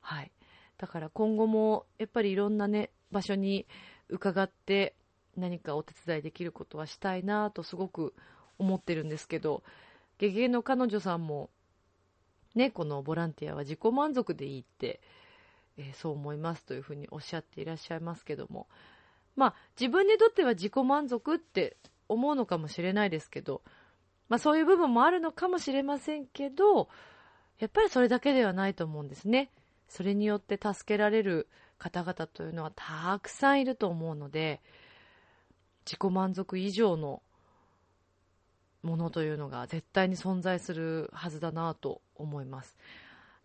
[0.01, 0.31] はい。
[0.77, 3.65] だから今後もやっぱりいろんなね、場所に
[4.09, 4.95] 伺って
[5.37, 8.13] 何かお手伝いできることはしたいなとすごく
[8.59, 9.63] 思ってるんですけど、
[10.21, 11.49] ゲゲの彼女さんも、
[12.53, 15.01] ね、このボランティアは自己満足でいいって、
[15.77, 18.67] えー、そう思いますというふうにおっしゃっていらっしゃいますけども、
[19.35, 21.75] まあ、自分にとっては自己満足って
[22.07, 23.63] 思うのかもしれないですけど、
[24.29, 26.87] まあ、そういう部分もあるのかもしれませんけど、
[27.57, 29.49] やっぱりそれだけではないと思うんですね。
[29.87, 31.47] それによって助けられる
[31.79, 34.61] 方々というのはたくさんいると思うので、
[35.83, 37.23] 自己満足以上の
[38.83, 42.77] ものというのが絶対に存在するはずだなと思います。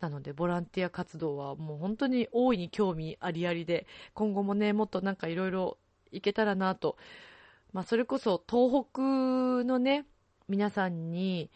[0.00, 5.78] なので、ボランティア活動はもう本当に大いに興味ありありで、今後もね、もっとなんかいろいろ
[6.12, 6.96] いけたらなと。
[7.72, 9.02] まあ、それこそ東北
[9.64, 10.06] のね、
[10.48, 11.50] 皆さんに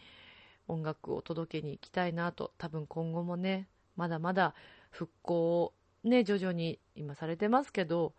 [0.67, 4.53] 音楽を届けに行きたいなと、多分今後もね、まだまだ
[4.89, 8.13] 復興をね、徐々に今されてますけど、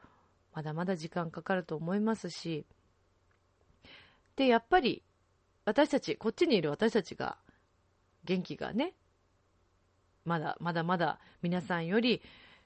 [0.55, 2.65] まだまだ時間かかると思いますし、
[4.37, 5.03] で、やっぱり
[5.65, 7.37] 私たち、こっちにいる私たちが、
[8.25, 8.95] 元気がね、
[10.25, 12.23] まだまだまだ皆さんより、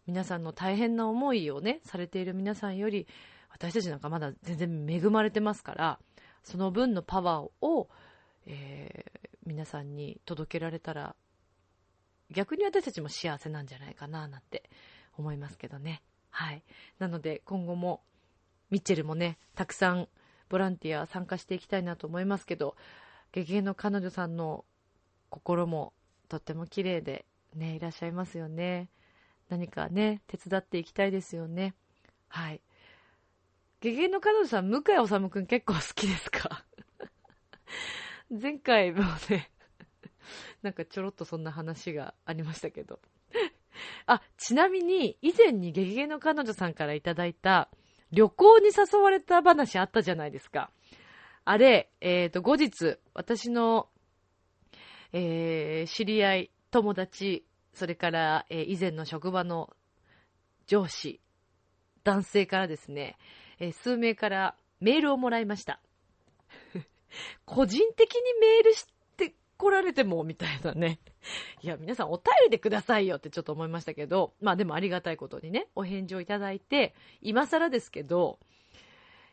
[0.07, 3.07] 皆さんの大変な思いをね、されている皆さんより、
[3.51, 5.99] 私たちなんかまだ全然恵まれてますから、
[6.43, 7.89] その分のパワーを、
[8.47, 11.17] えー、皆さんに届けられたら、
[12.31, 14.69] 逆に私たちも幸せなんじゃないかな、なんて
[15.17, 16.03] 思いますけどね。
[16.31, 16.63] はい。
[16.99, 18.03] なので、今後も、
[18.71, 20.09] ミッチェルもね、たくさん
[20.49, 22.77] ボランティア参加していきたいなと思いますけど、
[23.33, 24.65] ゲゲの彼女さんの
[25.31, 25.93] 心も
[26.29, 28.89] とっても綺麗でね、いらっしゃいますよね。
[29.49, 31.75] 何かね、手伝っていきたいですよね。
[32.29, 32.61] はい。
[33.81, 36.65] ゲゲの彼女さん、向井治くん結構好きですか？
[38.31, 39.51] 前回もね、
[40.63, 43.01] なんかちょろっとそんな話がありましたけど。
[44.07, 47.69] あ、ちなみに、以前にゲゲの彼女さんからいただいた、
[48.13, 50.71] 旅行に誘われた話あったじゃないですか。
[51.45, 53.89] あれ、えっ、ー、と、後日、私の、
[55.13, 59.71] えー、知り合い、友達、それから、えー、以前の職場の
[60.67, 61.21] 上司、
[62.05, 63.17] 男性からですね、
[63.59, 65.81] えー、数名からメールをもらいました。
[67.45, 68.87] 個人的にメールし
[69.57, 70.99] 来られても、みたいなね。
[71.63, 78.39] いや、皆さんお便りでくださいよってちょっと思いましたけど、まあでもありがたいことにね、お返事をいただいて、今更ですけど、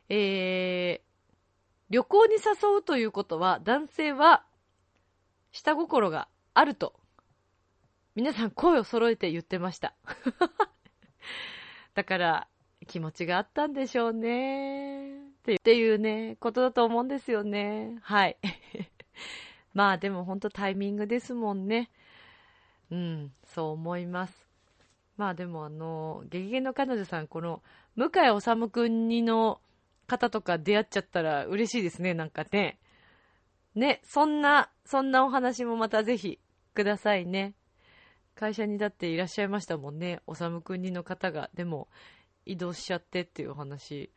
[0.10, 1.14] えー、
[1.90, 4.46] 旅行に誘うということは、男性は、
[5.52, 6.94] 下心があると、
[8.16, 9.94] 皆さん声を揃えて言ってました。
[11.94, 12.48] だから、
[12.88, 15.34] 気持ちがあったんでしょうね。
[15.54, 17.98] っていうね、ことだと思うんですよね。
[18.02, 18.38] はい。
[19.74, 21.90] まあでも本当タイミングですもんね。
[22.92, 24.48] うん、そう思います。
[25.18, 27.62] まあでもあの、ゲゲゲの彼女さん、この、
[27.96, 29.62] 向井治くんにの
[30.08, 32.80] 方とか出会っちゃったら嬉しいですね、なんかね。
[33.76, 36.40] ね、そんな、そんなお話もまたぜひ
[36.74, 37.56] くださいね。
[38.36, 41.50] 会社にだっていらっしゃいましたもんね、治くんにの方が。
[41.54, 41.88] でも、
[42.46, 44.12] 移動しちゃってっていうお話、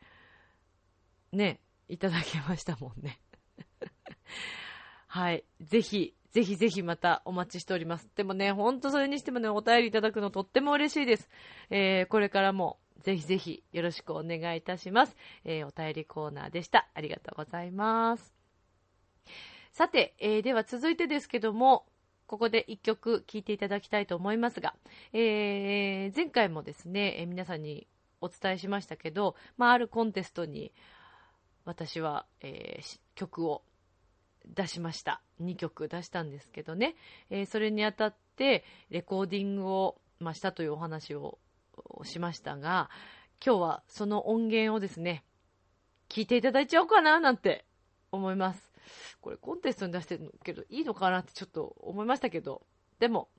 [1.31, 3.19] ね、いただきましたもんね。
[5.07, 5.43] はい。
[5.61, 8.09] ぜひ、ぜひぜひまたお待ちしております。
[8.15, 11.29] でもね、ほんとそれにしてもね、お便りいただくのとっても嬉しいです。
[11.69, 15.15] えー、これからもぜひぜひよろしくお願いいたします。
[15.45, 16.87] えー、お便りコーナーでした。
[16.93, 18.35] ありがとうございます。
[19.71, 21.85] さて、えー、では続いてですけども、
[22.25, 24.75] ここで一曲聴いていただきたいと思いますが、
[25.13, 27.87] えー、前回もですね、えー、皆さんに
[28.19, 30.73] お伝えしましたけど、まあ、あるコンテストに
[31.63, 33.63] 私は、えー、曲を
[34.55, 35.21] 出しました。
[35.41, 36.95] 2曲出したんですけどね、
[37.29, 41.39] えー、それにあたってレコーディングを、まあ、したというお話を
[42.03, 42.89] しましたが、
[43.45, 45.23] 今日はその音源をですね、
[46.09, 47.65] 聞いていただいちゃおうかななんて
[48.11, 48.71] 思います。
[49.21, 52.65] これコンテストに出してるけどいいのかなってちょっと思いましたけど、
[52.99, 53.29] でも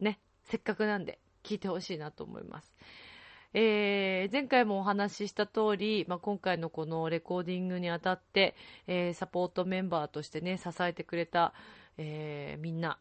[0.00, 2.74] ね、せっかくなんで聞いてほしいなと思います。
[3.56, 8.56] えー、前回もお話しした通り、まあ、今回のこのレコーディングにあたって、
[8.88, 11.54] えー、サポートメンバーとしてね、支えてくれた、
[11.96, 12.98] えー、みんな、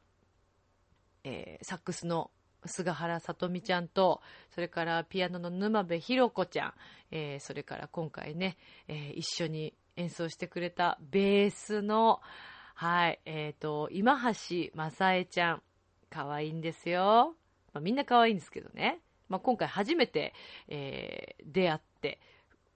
[1.23, 2.29] えサックスの
[2.65, 4.21] 菅原さとみちゃんと、
[4.53, 6.73] それからピアノの沼部ひろ子ちゃん、
[7.09, 12.19] えそれから今回ね、え一緒に演奏してくれたベースの、
[12.75, 15.61] はい、えっ、と、今橋正恵ちゃん、
[16.09, 17.35] 可愛いんですよ。
[17.73, 18.99] まあ、みんな可愛いんですけどね。
[19.33, 20.31] まあ、今回初めて、
[20.67, 22.19] えー、出会って、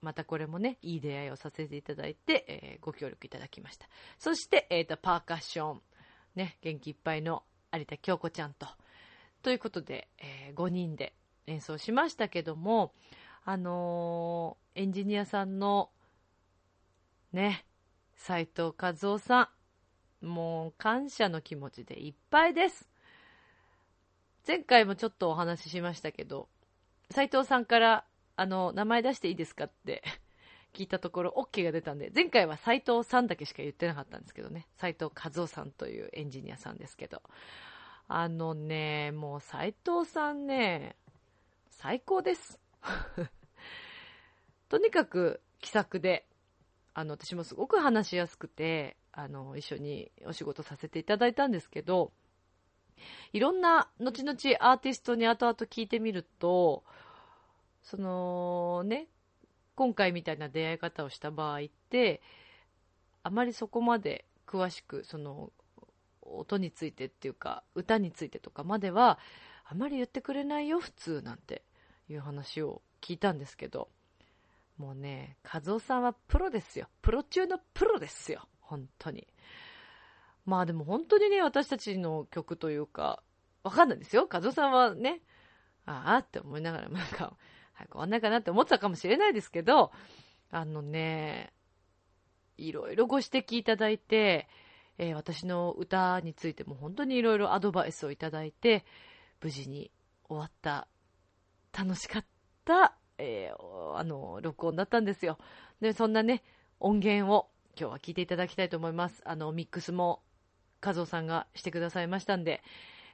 [0.02, 3.86] またこれもね、いい出会いをさせていただいて、えー、ご協力いただきました。
[4.18, 5.80] そして、えっ、ー、と、パーカッション、
[6.34, 8.66] ね、元気いっぱいの有田京子ちゃんと、
[9.42, 11.14] ということで、えー、5人で
[11.46, 12.92] 演奏しましたけども、
[13.44, 15.90] あのー、エンジニアさんの、
[17.32, 17.64] ね、
[18.16, 19.50] 斉藤和夫さ
[20.22, 22.88] ん、もう感謝の気持ちでいっぱいです。
[24.48, 26.48] 前回もちょっとお話ししましたけど、
[27.10, 30.02] 斉藤さんから、あの、名前出していいですかって
[30.72, 37.22] 聞いたところ OK が出たんで、前回は斉藤さんだけしか言ってなかったんですけどね、斉藤和夫さんというエンジニアさんですけど、
[38.06, 40.96] あのね、もう斉藤さんね、
[41.68, 42.58] 最高です。
[44.70, 46.26] とにかく気さくで、
[46.94, 52.14] あの、私もすごく話しやすくて、あの、一緒にお仕事させていただいたんですけど、
[53.32, 56.84] いろんな後々アーティストに後々聞いてみると、
[57.82, 59.08] そのね、
[59.74, 62.20] 今回みたいな出会い方をした場合って、
[63.22, 65.52] あまりそこまで詳しく、その、
[66.22, 69.18] 音についてっていうか、歌についてとかまでは、
[69.64, 71.62] あまり言ってくれないよ、普通なんて
[72.08, 73.88] いう話を聞いたんですけど、
[74.76, 76.88] もうね、和夫さんはプロですよ。
[77.02, 78.48] プロ中のプロですよ。
[78.60, 79.26] 本当に。
[80.48, 83.22] まあでも本当にね、私たちの曲というか、
[83.62, 84.26] わかんないですよ。
[84.32, 85.20] 和夫さんはね、
[85.84, 87.36] ああって思いながら、なんか、
[87.74, 89.92] 早く終わんないかなって思ってたかもしれないですけど、
[90.50, 91.52] あのね、
[92.56, 94.48] いろいろご指摘いただいて、
[94.96, 98.86] えー、私の歌についても本当にいろいろアドバイスをいただいて、
[99.42, 99.90] 無事に
[100.30, 100.88] 終わった、
[101.76, 102.24] 楽しかっ
[102.64, 105.36] た、えー、あの、録音だったんですよ。
[105.82, 106.42] で、そんなね、
[106.80, 109.20] 音源を今日は聞いていただきたいと思います。
[109.26, 110.22] あの、ミックスも
[110.80, 112.62] 和夫さんがしてくださいましたんで、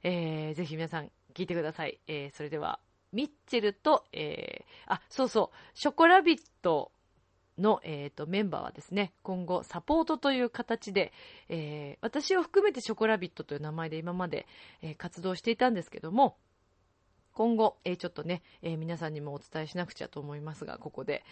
[0.03, 1.99] えー、ぜひ皆さん聞いてください。
[2.07, 2.79] えー、それでは、
[3.13, 6.91] ミッチェルと、えー、あ、そうそう、ショコラビット
[7.59, 11.13] の、えーと、メンバーはですね、今後サポートという形で、
[11.49, 14.47] えー、私を含めてショコラビットという名前で今まで、
[14.83, 16.37] えー、活動していたんですけども、
[17.33, 21.25] 今後、えー、ちょっとね、え皆さんにもお伝えしなくちゃと思いますが、ここで、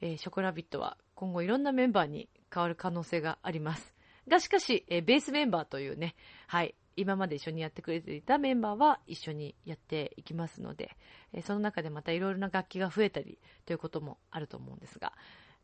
[0.00, 3.95] えショコラビットは今後いろんなメンバーに変わる可能性があります。
[4.28, 6.14] が、しかし、えー、ベースメンバーというね、
[6.46, 10.96] はい、今まで一緒にやってくれていたメンバーは一緒にやっていきますので、
[11.32, 15.12] えー、その中でまたいろいろな楽器が増えたりということもあると思うんですが、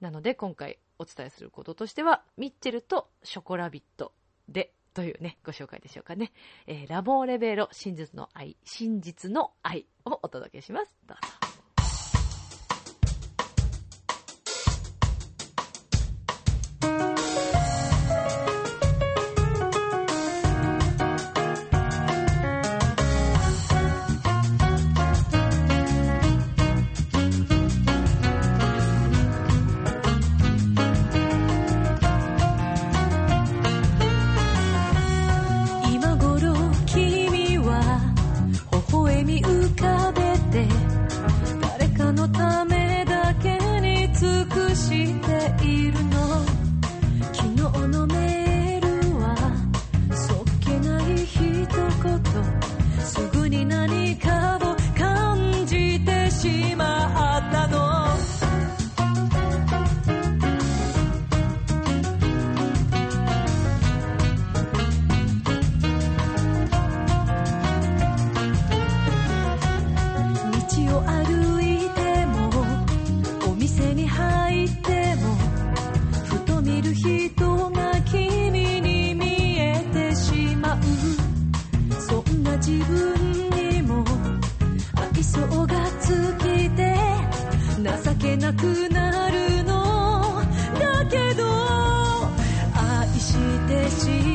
[0.01, 4.13] なので今回お伝えすることとしては、ミッチェルとショコラビット
[4.49, 6.33] でというね、ご紹介でしょうかね。
[6.67, 10.95] えー、ラボーレベロ真実の愛、真実の愛をお届けします。
[11.07, 11.42] どうぞ。
[94.01, 94.32] 気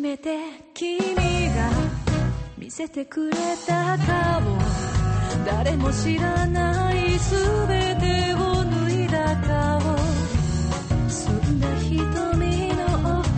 [0.00, 0.38] めて
[0.72, 1.70] 君が
[2.56, 3.36] 見せてくれ
[3.66, 4.58] た顔。
[5.44, 9.80] 誰も知らない全てを脱いだ顔。
[11.08, 13.28] そんな瞳の奥。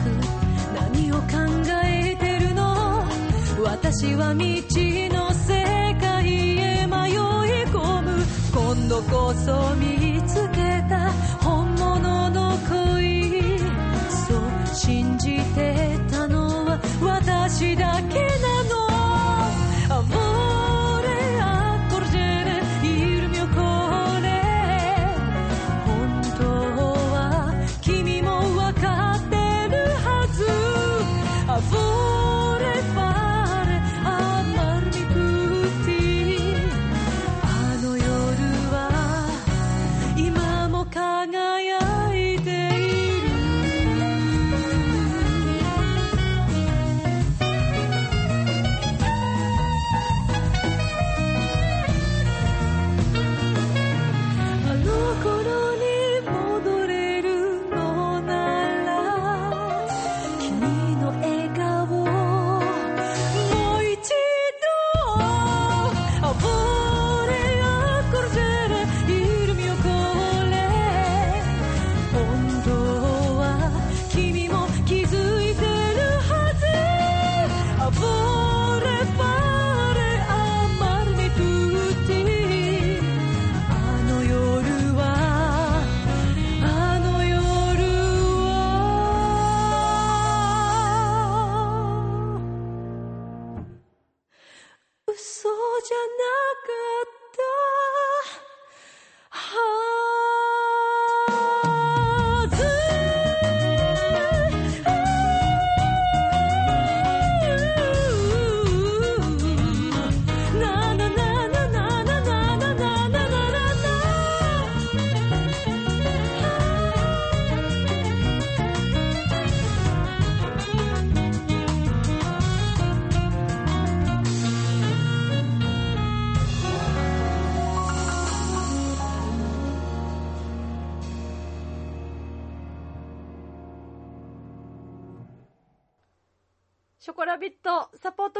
[0.94, 1.22] 何を考
[1.84, 3.04] えてるの？
[3.64, 5.64] 私は未知の世
[6.00, 7.16] 界へ迷い
[7.66, 8.22] 込む。
[8.54, 10.01] 今度こそ見
[17.04, 18.51] 私だけな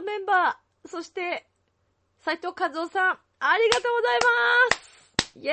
[0.02, 1.46] トメンバー、そして、
[2.18, 5.52] 斉藤和夫さん、ありがとうございますイェ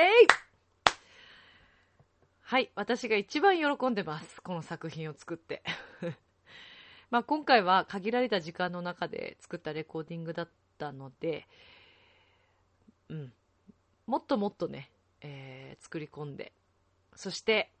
[2.42, 4.42] はい、私が一番喜んでます。
[4.42, 5.62] この作品を作って。
[7.10, 11.46] まあ今回は限られた時間の中で作ったレコーディングだったので、
[13.08, 13.32] うん。
[14.06, 14.90] もっともっとね、
[15.20, 16.52] えー作り込んで。
[17.14, 17.72] そして、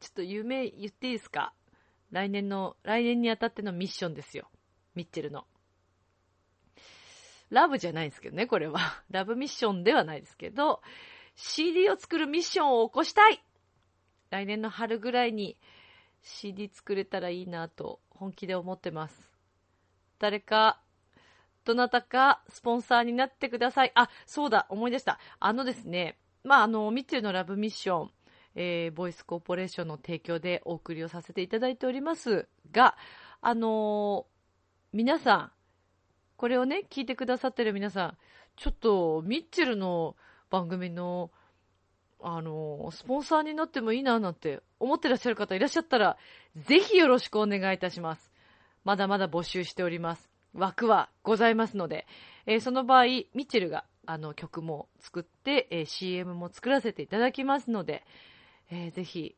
[0.00, 1.54] ちょっと夢言っていいですか？
[2.10, 4.50] 来年の、来年にあたってのミッションですよ。
[4.94, 5.46] ミッチェルの。
[7.52, 8.80] ラブじゃないですけどね、これは。
[9.10, 10.82] ラブミッションではないですけど、
[11.34, 13.42] CD を作るミッションを起こしたい
[14.30, 15.58] 来年の春ぐらいに
[16.22, 19.30] CD 作れたらいいなと本気で思ってます。
[20.18, 20.80] 誰か、
[21.64, 23.92] どなたかスポンサーになってください。
[23.94, 25.18] あ、そうだ、思い出した。
[25.38, 28.10] あのですね、まあ、あの、ミッチェルのラブミッション、
[28.54, 32.96] えーボイスコーポレーションの提供でお送りをさせていただいておりますが、
[33.40, 34.32] あのー
[34.94, 35.52] 皆さん、
[36.42, 38.18] これをね、聞いてくださってる皆さん、
[38.56, 40.16] ちょっと、ミッチェルの
[40.50, 41.30] 番組の、
[42.20, 46.16] あのスポンサーになってもいいななんて思ってらっしゃる方いらっしゃったら、
[46.56, 48.32] ぜひよろしくお願いいたします。
[48.82, 50.32] まだまだ募集しております。
[50.52, 52.08] 枠はございますので、
[52.46, 58.04] えーその場合、ミッチェルがあの曲も作って、えー CM も作らせていただきますので、
[58.68, 59.36] えーぜひ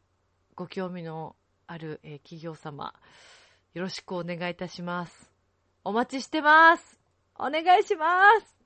[0.55, 1.36] ご興味の
[1.66, 2.94] ある、えー企業様、
[3.74, 5.34] よろしくお願いいたします。
[5.85, 6.99] お待ちしてます
[7.37, 8.57] お願いします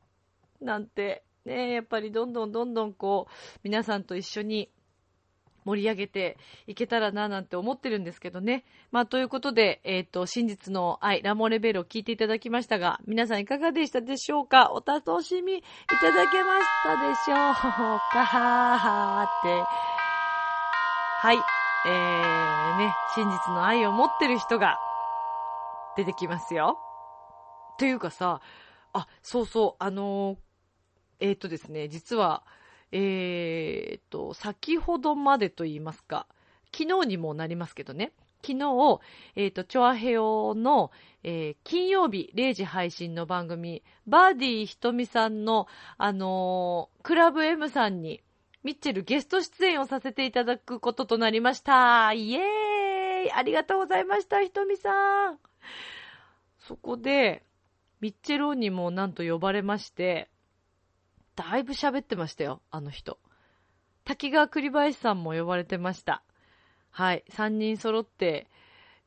[0.61, 4.71] なんて、ね、やっぱりどんどんどんどんこう、皆さんと一緒に
[5.65, 8.65] 盛り上げていけたらななんて思ってるんですけどね。
[8.91, 14.73] まあ、ということで、えっ、と、真実の愛、ラモレベルを聞いていただきましたが、皆さんいかがでしたでしょうか？
[14.73, 15.63] お楽しみい
[16.01, 17.55] ただけましたでしょう
[18.13, 19.25] か？
[19.25, 19.49] って。
[21.21, 21.39] はい。
[21.87, 24.79] えー、ね、真実の愛を持ってる人が
[25.97, 26.79] 出てきますよ。
[27.79, 28.41] というかさ、
[28.93, 30.39] あ、そうそう、あのー
[31.21, 32.45] えっ、とですね、実は、
[32.93, 36.27] えっ、と、先ほどまでと言いますか、
[36.77, 38.13] 昨日にもなりますけどね、
[38.45, 39.01] 昨日、
[39.37, 40.91] えっ、と、チョアヘヨの、
[41.23, 45.69] えー金曜日0時配信の番組、バーディーひとみさんの、
[45.99, 48.23] あのクラブ M さんに、
[48.65, 52.13] ミッチェルゲスト出演をさせていただくこととなりました。
[52.13, 55.39] イエーイありがとうございました、ひとみさん。
[56.59, 57.43] そこで、
[58.01, 60.29] ミッチェローにもなんと呼ばれまして、
[61.37, 63.19] だいぶ喋ってましたよ、あの人。
[64.05, 66.23] 滝川栗林さんも呼ばれてました。
[66.91, 68.49] はい、3人揃って、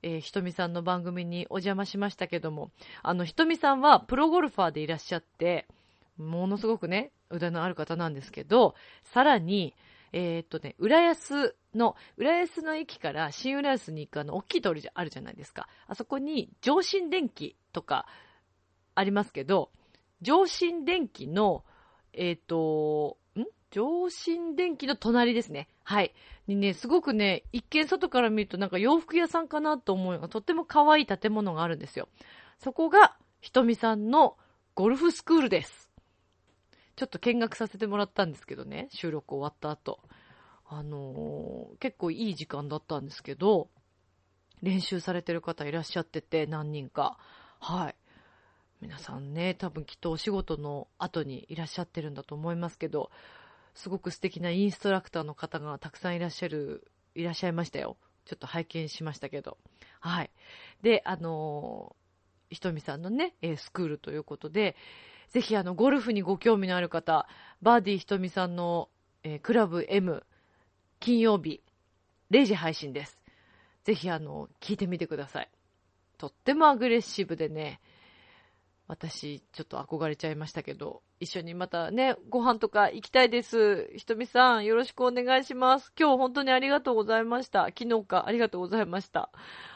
[0.04, 2.72] えーひとみさんの番組にお邪魔しましたけども、
[3.04, 5.68] あの、ひとみさんはプロゴルファーでいらっしゃって、
[6.18, 9.74] ものすごくね、腕のある方なんですけど、さらに、
[10.14, 15.68] えーっとね、浦安の、浦安の駅から新浦安に行くあの、大きい通りあるじゃないですか。
[15.88, 18.06] あそこに上新電機とか
[19.02, 19.72] ありますけど、
[20.22, 21.66] 上新電機の、
[22.14, 23.44] えーと、ん？
[23.72, 25.68] 上新電機の隣ですね。
[25.84, 26.14] はい。
[26.48, 32.08] にね、すごくね、一見外から見るとなんか洋服屋さんかなと思うような、とっても可愛い建物があるんですよ。
[32.60, 34.38] そこが、ひとみさんの
[34.76, 35.92] ゴルフスクールです。
[36.96, 40.00] ちょっと見学させてもらったんですけどね、収録終わった後。
[40.68, 43.70] あのー結構いい時間だったんですけど、
[44.62, 47.18] 練習されてる方いらっしゃってて、何人か。
[47.60, 47.96] はい。
[48.82, 53.12] 皆さんね、多分きっとお仕事の後にいらっしゃってるんだと思いますけど、
[53.76, 57.96] すごく素敵なインストラクターの方がたくさんいらっしゃる、いらっしゃいましたよ。
[58.26, 59.58] ちょっと拝見しましたけど。
[60.00, 60.32] はい。
[60.82, 62.02] で、あのー
[62.54, 64.76] ひとみさんのね、えスクールということで、
[65.30, 67.26] ぜひあの、ゴルフにご興味のある方、
[67.62, 68.90] バーディーひとみさんの、
[69.24, 70.26] えークラブ M、
[71.00, 71.62] 金曜日、
[72.30, 73.22] 0時配信です。
[73.86, 75.50] ぜひあの、聞いてみてください。
[76.18, 77.80] とってもアグレッシブでね、
[78.92, 83.90] 私、ちょっと憧れちゃいましたけど、一緒にまたね、ご飯とか行きたいです。
[83.96, 85.94] ひとみさん、よろしくお願いします。
[85.98, 87.68] 今日本当にありがとうございました。
[87.68, 89.30] 昨日か、ありがとうございました。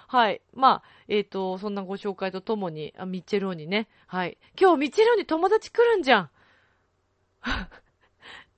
[0.09, 0.41] はい。
[0.53, 4.37] まあ、えっ、と、そんなご紹介とともに、あミッチェローにね、はい。
[4.59, 6.29] 今日ミッチェローに友達来るんじゃん。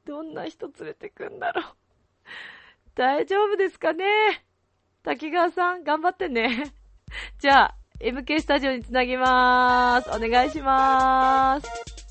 [0.06, 1.66] どんな人連れてくんだろう。
[2.96, 4.44] 大丈夫ですかね？
[5.04, 6.74] 滝川さん、頑張ってね。
[7.38, 10.26] じゃあ、MK スタジオにつなぎまーす。
[10.26, 12.07] お願いしまーす。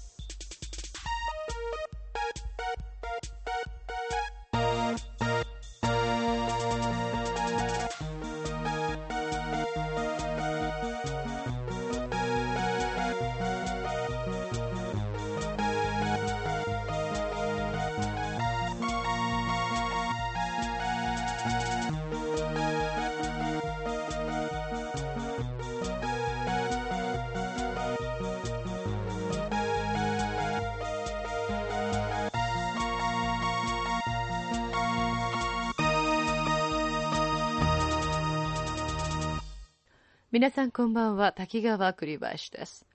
[40.37, 42.87] 皆さんこんばんは、滝川栗林です。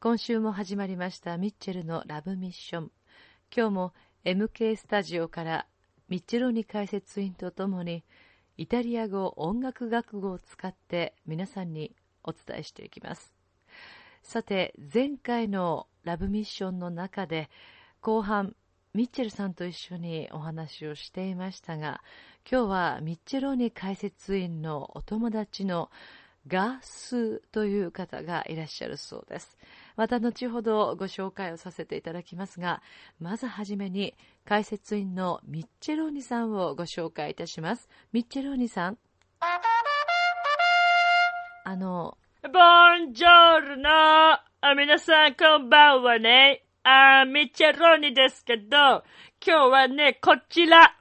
[0.00, 2.90] 今週も始まりましたミッチェルのラブミッション。
[3.56, 3.92] 今日も
[4.24, 5.68] MK スタジオから
[6.08, 8.02] ミッチェロニ解説員とともに
[8.56, 11.94] イタリア語音楽学語を使って皆さんに
[12.24, 13.32] お伝えしていきます。
[14.24, 17.48] さて、前回のラブミッションの中で
[18.00, 18.56] 後半
[18.92, 22.02] ミッチェルさんと一緒にお話をしていましたが、
[22.50, 25.90] 今日はミッチェロニ解説員のお友達の
[26.48, 29.58] ガースという方がいらっしゃるそうです。
[29.96, 32.82] また後ほどご紹介をさせていただきますが、
[33.20, 37.88] まずはじめに解説員のミッチェローニさんをご紹介いたします。
[38.12, 38.98] ミッチェローニさん。
[41.64, 42.48] あの、ボ
[43.08, 46.64] ンジョールノあ皆さんこんばんはね。
[46.82, 49.04] あ、ミッチェローニですけど、今
[49.44, 50.96] 日はね、こちら。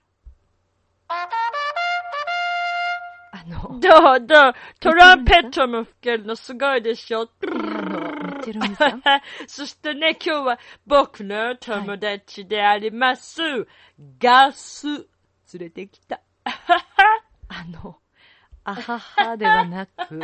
[3.80, 7.30] どうどうトランペットも吹けるのすごいでしょ。
[9.48, 13.42] そしてね、今日は僕の友達であります、
[14.20, 15.06] ガス、連
[15.60, 16.22] れてきた。
[17.50, 17.98] あの、
[18.64, 20.20] あははではなく、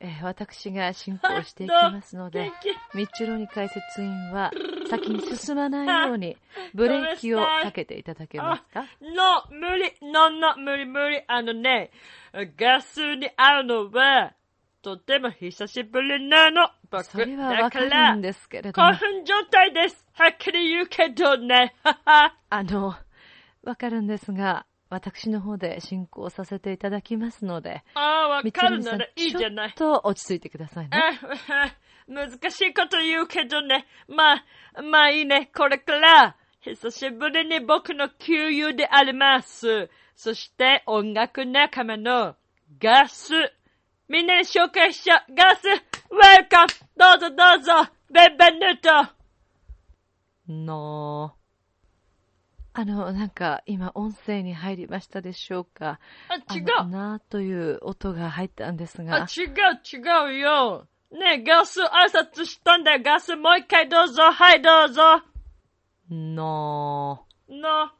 [0.00, 2.52] えー私が進行していきますので、
[2.94, 4.52] ミッチェローニ解説員は
[4.88, 6.36] 先に進まないように
[6.72, 8.84] ブレーキをかけていただけますか？
[9.02, 11.22] の、無理、の、の、無理、無理。
[11.26, 11.90] あのね、
[12.56, 14.34] ガスに会うのは、
[14.82, 16.70] とても久しぶりなの。
[16.90, 20.06] 僕、それはだわかるん、ですけれども興、奮状態です。
[20.14, 21.74] はっきり言うけどね。
[21.84, 22.94] あの、
[23.64, 29.82] わかるんですが、私の方で進行させていただきますので、ああ、わかるならいいじゃないち。
[29.82, 30.90] ょっと落ち着いてくださいね。
[30.92, 31.74] あ
[32.08, 33.86] 難しいこと言うけどね。
[34.08, 34.36] ま
[34.74, 35.50] あ、まあいいね。
[35.54, 39.90] これから、久しぶりに僕の旧友であります。
[40.16, 42.36] そして音楽仲間の
[42.80, 43.32] ガス。
[44.08, 45.34] みんなに紹介しちゃう。
[45.34, 49.18] ガス、ウェルカムどうぞどうぞベンベンヌート
[50.48, 51.37] なあ。
[52.78, 55.98] あの、なんか、今、音声に入りましたでしょうか？
[56.28, 56.88] あ、違う。
[56.88, 60.86] なーという音が入ったんですあ、が、違う違うよ。
[61.10, 63.02] ねえ、ガス挨拶したんだよ。
[63.02, 64.22] ガスもう一回どうぞ。
[64.30, 65.02] はい、どうぞ。
[66.08, 67.24] なの。
[67.64, 67.94] あ。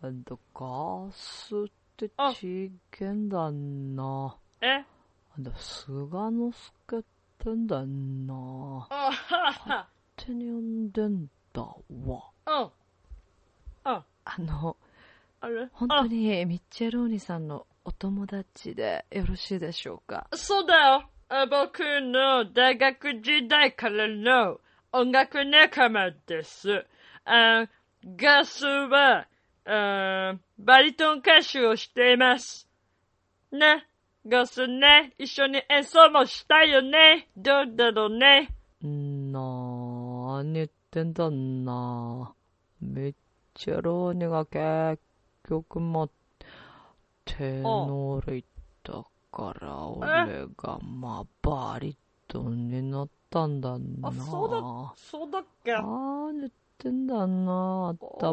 [0.00, 4.34] あと、ガスってあちげんだな。
[4.62, 4.78] え？
[4.78, 5.94] あと、菅
[6.30, 6.52] 之
[6.86, 7.02] 助っ
[7.38, 8.34] てんだな。
[8.88, 9.88] あはは。
[10.16, 11.76] 手に呼んでんだわ。
[12.46, 12.70] うん。
[13.84, 14.76] あ、あの、
[15.40, 15.68] あれ？
[15.72, 20.28] 本当にミッチェローニさんのお友達でよろしいでしょうか？
[20.30, 21.04] あそうだよ。
[21.28, 24.60] あ僕の大学時代からの
[24.92, 26.86] 音楽仲間です。
[27.24, 27.66] あ
[28.04, 29.26] ガスは
[29.64, 32.68] あバリトン歌手をしています。
[33.50, 33.86] ね？
[34.26, 35.14] ガスね？
[35.18, 37.28] 一緒に演奏もしたいよね？
[37.36, 38.54] どうだろうね？
[38.82, 42.32] なーに言ってんだな。
[42.80, 43.14] ミッ
[43.64, 45.00] 何ェロニが結
[45.48, 46.10] 局も
[47.24, 48.48] テノール行っ
[48.82, 51.96] たから俺がまあバリ
[52.26, 54.60] トンになったんだなあそうだ
[54.96, 58.32] そうだっけああ言ってんだなあた、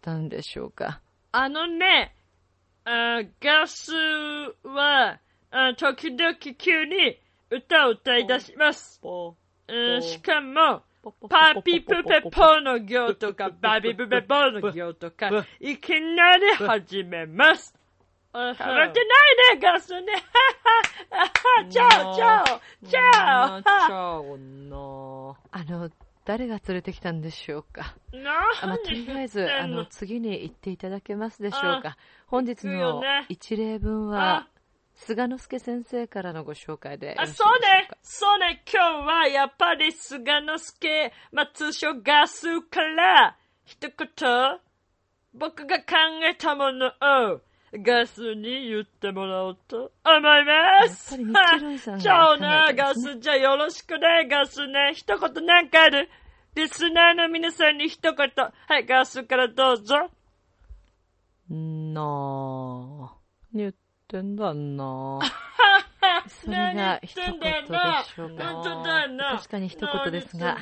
[0.00, 1.00] たんでしょうか？
[1.32, 2.14] あのね、
[2.84, 3.92] あガス
[4.62, 5.18] は、
[5.50, 7.18] あ時々急に
[7.50, 9.00] 歌を歌い出します。
[9.02, 10.82] うんしかも、
[11.28, 17.74] パーピープペポーの行とか、バビブペポーの行とか、いきなり始めます。
[18.32, 18.92] 変わってない
[19.56, 20.06] ね、ガスね。
[21.70, 25.36] チャオ、チャオ、チャオ。
[25.50, 25.90] あの、
[26.28, 27.96] 誰が連れてきたんでしょうか？
[28.12, 31.96] なあまあ、とりあえず、あの、次に行っていただけますでしょうか？
[32.26, 34.46] 本日のね一例文は、
[34.94, 37.58] 菅之助先生からのご紹介であ、そう。
[37.60, 44.58] ね、そうね、今日はやっぱり菅之助、まあ、通称ガスから、一言、
[45.32, 45.84] 僕が考
[46.30, 47.40] えたものを、
[47.72, 51.20] ガスに言ってもらおうと思います。
[51.20, 54.92] やっぱりミッチェロイさんがじゃあ考えな、ガス、じゃあよろしくね、ガスね。
[54.94, 56.08] 一言なんかある
[56.54, 58.16] リスナーの皆さんに一言。
[58.16, 60.10] はい、ガスからどうぞ。
[61.50, 62.00] な
[63.10, 63.14] あ、
[63.52, 63.74] 言っ
[64.06, 65.18] てんだな。
[66.28, 67.48] それが一言で
[68.06, 68.52] しょうか。
[69.08, 69.36] な。
[69.36, 70.56] 確かに一言ですが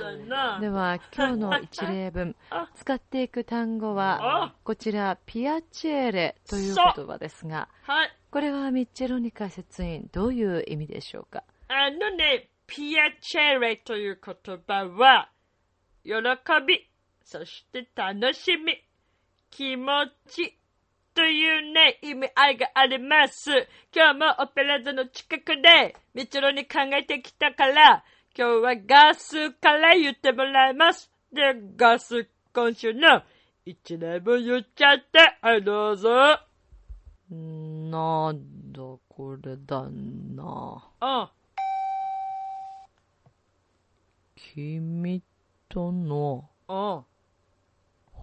[0.61, 8.11] では、今日の一例文あ、使っていく単語はあ、こちら、ピアチェーレという言葉ですが、はい。
[8.31, 11.43] これはミッチェロニカ説員、どういう意味でしょうか？
[11.69, 14.35] あのね、ピアチェレという言
[14.67, 15.31] 葉は、
[16.05, 16.13] 喜
[16.67, 16.91] び、
[17.23, 18.83] そして楽しみ、
[19.51, 20.59] 気持ち
[21.17, 23.51] というね、意味合いがあります。
[23.91, 28.05] 今日もオペラ座の近くで、みちろに考えてきたから、
[28.37, 31.11] 今日はガスから言ってもらいます。
[31.33, 33.23] で、ガス今週の
[33.65, 36.11] 一例文言っちゃって、はい、どうぞ。
[37.31, 40.85] なんだこれだな。
[41.01, 41.33] あ、
[44.37, 45.23] 君
[45.71, 47.03] とのあ、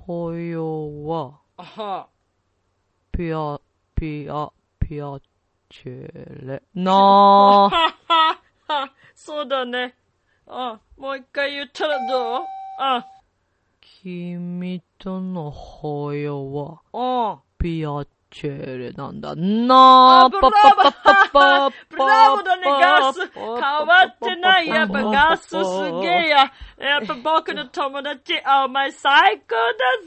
[0.05, 2.12] 抱擁は、あは。
[3.15, 3.61] ピア、
[3.93, 5.19] ピア、ピア
[5.69, 6.63] チェレ。
[6.73, 7.69] なあ。
[7.69, 9.93] ははは、そうだね。
[10.47, 12.45] あ、もう一回言ったらどう
[12.79, 13.05] あ、
[14.01, 18.03] 君との抱擁は、あ、ピア
[18.33, 25.55] チェレなんだなあブラボーブラボーだね、ガス変わってないやっぱガスす
[26.01, 29.55] げえややっぱ僕の友達、あ、お前最高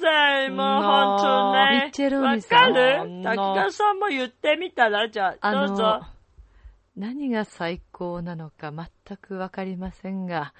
[0.01, 1.83] だぜもうほんとね。
[1.85, 6.01] ミッチェローわかるな滝川さんも言ってみたら、じゃあ、どうぞ。、
[6.97, 10.53] 何が最高なのか全くわかりませんが、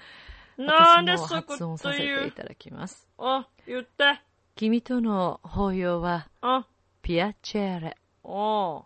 [0.57, 3.09] なんでそこと発音させ言ていうただきます。
[3.17, 4.21] あ、言って。
[4.55, 6.65] 君との抱擁は、あ、
[7.07, 7.95] ピアチェレ。
[8.21, 8.83] おう、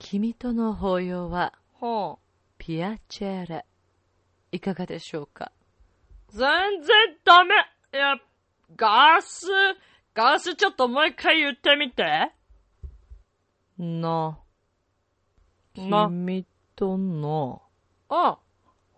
[0.00, 2.18] 君との抱擁は、ほ
[2.58, 3.64] ピアチェレ。
[4.50, 5.52] いかがでしょうか？
[6.34, 6.36] う。
[6.36, 6.40] 全
[6.82, 7.54] 然ダメ
[7.94, 8.16] いや、
[8.74, 9.46] ガス、
[10.12, 12.32] ガスちょっともう一回言ってみて。
[13.78, 14.36] な、
[15.76, 16.44] な君
[16.74, 17.62] との
[18.08, 18.40] あ、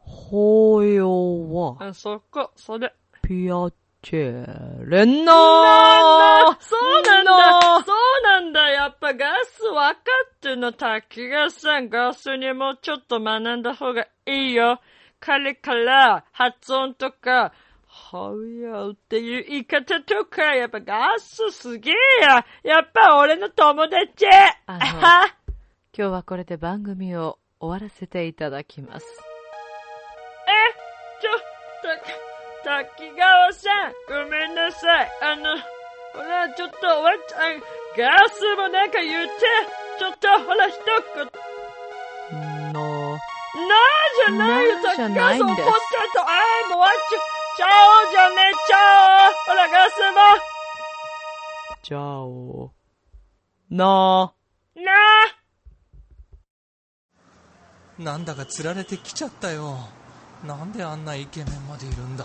[0.06, 2.94] 抱擁は、うんそこ、それ。
[3.20, 3.70] ピア
[4.02, 10.00] チェレンナなんだそうなんなだそうなんだやっぱガス分か
[10.34, 14.80] ってんの滝川さん、ガスにもちょっと学んだ方がいいよ。
[15.20, 17.52] 彼から発音とか、
[17.86, 22.44] はうやっていう言い方とか、やっぱガスすげえや。
[22.64, 24.26] やっぱ俺の友達。
[24.66, 25.32] あの今
[25.92, 29.06] 日はこれで番組を終わらせていただきます。
[30.48, 30.72] え、
[31.20, 31.30] ちょ、
[31.82, 32.31] た、
[32.64, 35.10] 滝川さん、ごめんなさい。
[35.22, 35.58] あの、
[36.12, 37.60] ほら、ちょっと、わっちゃん、
[37.96, 39.32] ガスもなんか言って。
[39.98, 40.76] ちょっと、ほら、一
[41.16, 41.26] 言。
[42.72, 43.18] の、なあ
[44.26, 47.18] じゃないよ、滝川さん怒っちゃうと、あーもうわっちゃ、
[47.56, 50.20] チャオじゃねえ、チャオほら、ガスも。
[51.82, 52.72] じゃお、
[53.70, 54.32] な
[54.76, 55.42] なあ
[57.98, 59.76] なんだか釣られてきちゃったよ
[60.44, 62.24] なんであんなイケメンまでいるんだ？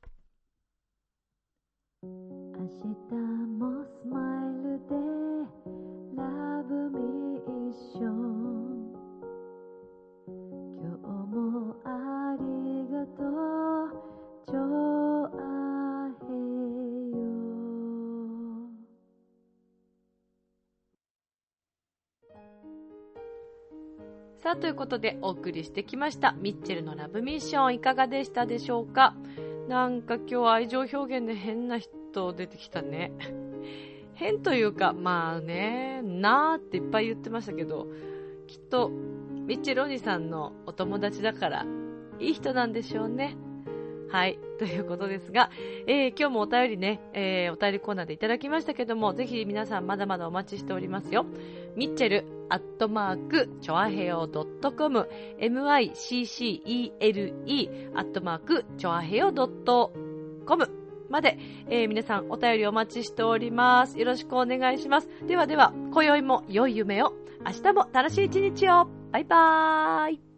[24.61, 29.15] ということでお送りしてきましたミッチェルのラブミッションいかがでしたでしょうか？
[29.67, 33.11] なんか今日愛情表現で変な人出てきたね。
[34.13, 37.87] 変というか、まあね、なーっていっぱい言ってましたけど、
[38.45, 41.65] きっと、ミッチェルお兄さんのお友達だから、
[42.19, 43.35] いい人なんでしょうね。
[44.09, 44.37] はい。
[44.59, 45.49] ということですが、
[45.87, 51.25] えー今日もお便りね、えーお便りコーナーでいただきましたけども、ぜひ皆さんまだまだお待ちしておりますよ。
[51.75, 56.61] ミッチェル、アットマーク、チョアヘヨドットコム、miccele、
[57.95, 59.93] アットマーク、チョアヘヨドット
[60.45, 60.69] コム
[61.09, 61.37] まで、
[61.69, 63.97] えー皆さんお便りお待ちしております。
[63.97, 65.09] よろしくお願いします。
[65.27, 67.13] ではでは、今宵も良い夢を、
[67.45, 68.87] 明日も楽しい一日を。
[69.11, 70.30] バイバーイ。